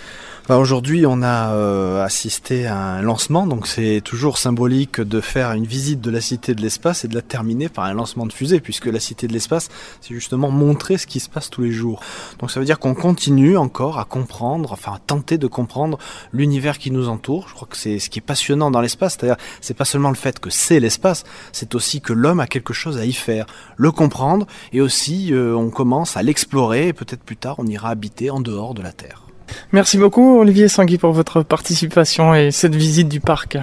[0.47, 5.53] Bah, Aujourd'hui, on a euh, assisté à un lancement, donc c'est toujours symbolique de faire
[5.53, 8.33] une visite de la Cité de l'Espace et de la terminer par un lancement de
[8.33, 9.71] fusée, puisque la Cité de l'Espace,
[10.03, 12.01] c'est justement montrer ce qui se passe tous les jours.
[12.41, 15.99] Donc ça veut dire qu'on continue encore à comprendre, enfin à tenter de comprendre
[16.35, 17.49] l'univers qui nous entoure.
[17.49, 20.15] Je crois que c'est ce qui est passionnant dans l'espace, c'est-à-dire c'est pas seulement le
[20.15, 23.47] fait que c'est l'espace, c'est aussi que l'homme a quelque chose à y faire,
[23.79, 27.89] le comprendre, et aussi euh, on commence à l'explorer, et peut-être plus tard on ira
[27.89, 29.24] habiter en dehors de la Terre.
[29.73, 33.59] Merci beaucoup Olivier Sangui pour votre participation et cette visite du parc.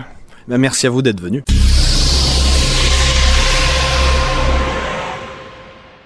[0.47, 1.43] Ben, merci à vous d'être venu.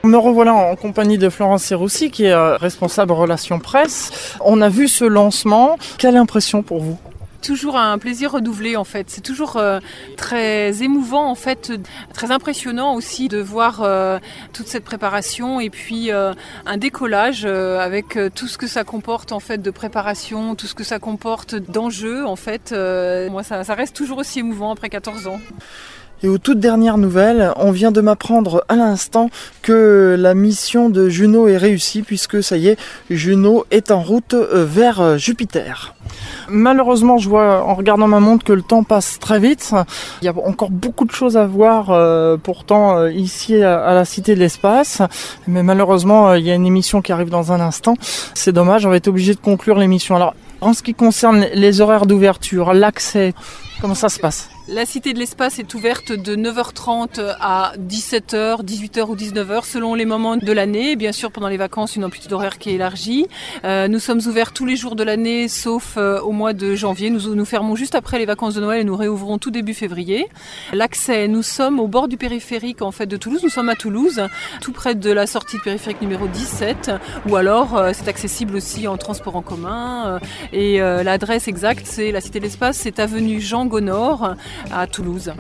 [0.04, 4.36] Me revoilà en compagnie de Florence Serroussi qui est euh, responsable relations presse.
[4.40, 5.78] On a vu ce lancement.
[5.98, 7.00] Quelle impression pour vous?
[7.46, 9.10] Toujours un plaisir renouvelé en fait.
[9.10, 9.80] C'est toujours euh,
[10.18, 11.72] très émouvant en fait,
[12.14, 14.20] très impressionnant aussi de voir euh,
[14.54, 16.34] toute cette préparation et puis euh,
[16.66, 20.84] un décollage avec tout ce que ça comporte en fait de préparation, tout ce que
[20.84, 22.72] ça comporte d'enjeux en fait.
[23.30, 25.40] Moi ça, ça reste toujours aussi émouvant après 14 ans.
[26.26, 29.30] Et aux toutes dernières nouvelles, on vient de m'apprendre à l'instant
[29.62, 32.80] que la mission de Juno est réussie puisque ça y est,
[33.12, 35.94] Juno est en route euh, vers euh, Jupiter.
[36.50, 39.76] Malheureusement, je vois en regardant ma montre que le temps passe très vite.
[40.24, 44.34] Il y a encore beaucoup de choses à voir euh, pourtant ici à, la Cité
[44.34, 45.04] de l'Espace.
[45.48, 47.94] Mais malheureusement, il y a une émission qui arrive dans un instant.
[48.34, 50.16] C'est dommage, on va être obligé de conclure l'émission.
[50.16, 53.36] Alors, en ce qui concerne les horaires d'ouverture, l'accès,
[53.80, 54.50] comment ça se passe?
[54.68, 60.06] La Cité de l'Espace est ouverte de 9h30 à 17h, 18h ou 19h selon les
[60.06, 60.96] moments de l'année.
[60.96, 63.28] Bien sûr, pendant les vacances, une amplitude horaire qui est élargie.
[63.64, 67.12] Euh, nous sommes ouverts tous les jours de l'année, sauf euh, au mois de janvier.
[67.12, 70.28] Nous nous fermons juste après les vacances de Noël et nous réouvrons tout début février.
[70.74, 73.44] L'accès, nous sommes au bord du périphérique en fait de Toulouse.
[73.44, 74.20] Nous sommes à Toulouse,
[74.62, 76.90] tout près de la sortie de périphérique numéro 17.
[77.30, 80.08] Ou alors, euh, c'est accessible aussi en transport en commun.
[80.08, 80.20] Euh,
[80.54, 84.36] et l'adresse exacte, c'est la Cité de l'Espace, c'est avenue Jean Gonor
[84.72, 85.32] à Toulouse.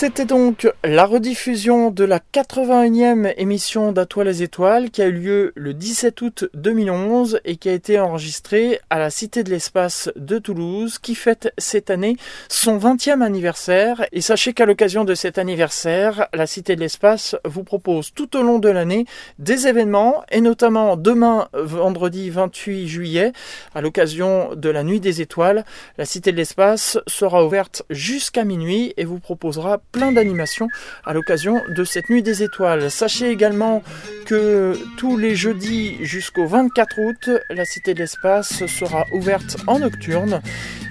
[0.00, 5.12] C'était donc la rediffusion de la 81e émission d'À toi les étoiles qui a eu
[5.12, 10.08] lieu le 17 août 2011 et qui a été enregistrée à la Cité de l'Espace
[10.14, 12.16] de Toulouse qui fête cette année
[12.48, 14.06] son 20e anniversaire.
[14.12, 18.42] Et sachez qu'à l'occasion de cet anniversaire, la Cité de l'Espace vous propose tout au
[18.42, 19.04] long de l'année
[19.40, 23.32] des événements et notamment demain, vendredi 28 juillet,
[23.74, 25.64] à l'occasion de la Nuit des Étoiles,
[25.96, 30.68] la Cité de l'Espace sera ouverte jusqu'à minuit et vous proposera plein d'animations
[31.04, 32.90] à l'occasion de cette nuit des étoiles.
[32.90, 33.82] Sachez également
[34.26, 40.40] que tous les jeudis jusqu'au 24 août, la Cité de l'Espace sera ouverte en nocturne.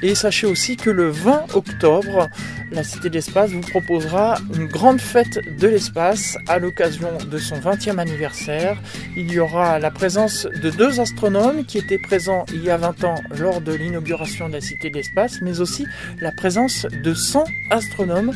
[0.02, 2.30] Et sachez aussi que le 20 octobre,
[2.72, 7.60] la Cité de l'Espace vous proposera une grande fête de l'espace à l'occasion de son
[7.60, 8.78] 20e anniversaire.
[9.16, 13.04] Il y aura la présence de deux astronomes qui étaient présents il y a 20
[13.04, 15.86] ans lors de l'inauguration de la Cité de l'Espace, mais aussi
[16.22, 18.34] la présence de 100 astronomes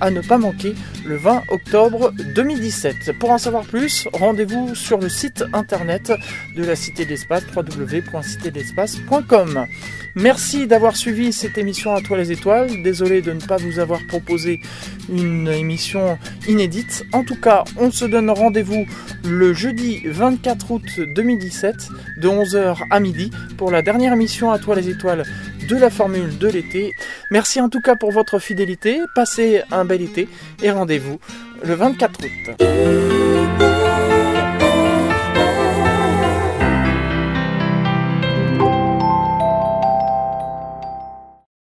[0.00, 0.74] à ne pas manquer
[1.04, 3.12] le 20 octobre 2017.
[3.18, 6.12] Pour en savoir plus, rendez-vous sur le site internet
[6.56, 9.66] de la Cité de l'Espace www.citedespace.com.
[10.16, 12.82] Merci d'avoir suivi cette émission à toi les étoiles.
[12.82, 14.60] Désolé de ne pas vous avoir proposé
[15.08, 17.04] une émission inédite.
[17.12, 18.86] En tout cas, on se donne rendez-vous
[19.24, 21.88] le jeudi 24 août 2017
[22.18, 25.24] de 11h à midi pour la dernière émission à toi les étoiles
[25.68, 26.94] de la formule de l'été.
[27.30, 29.00] Merci en tout cas pour votre fidélité.
[29.14, 30.28] Passez un bel été
[30.62, 31.18] et rendez-vous
[31.62, 33.73] le 24 août.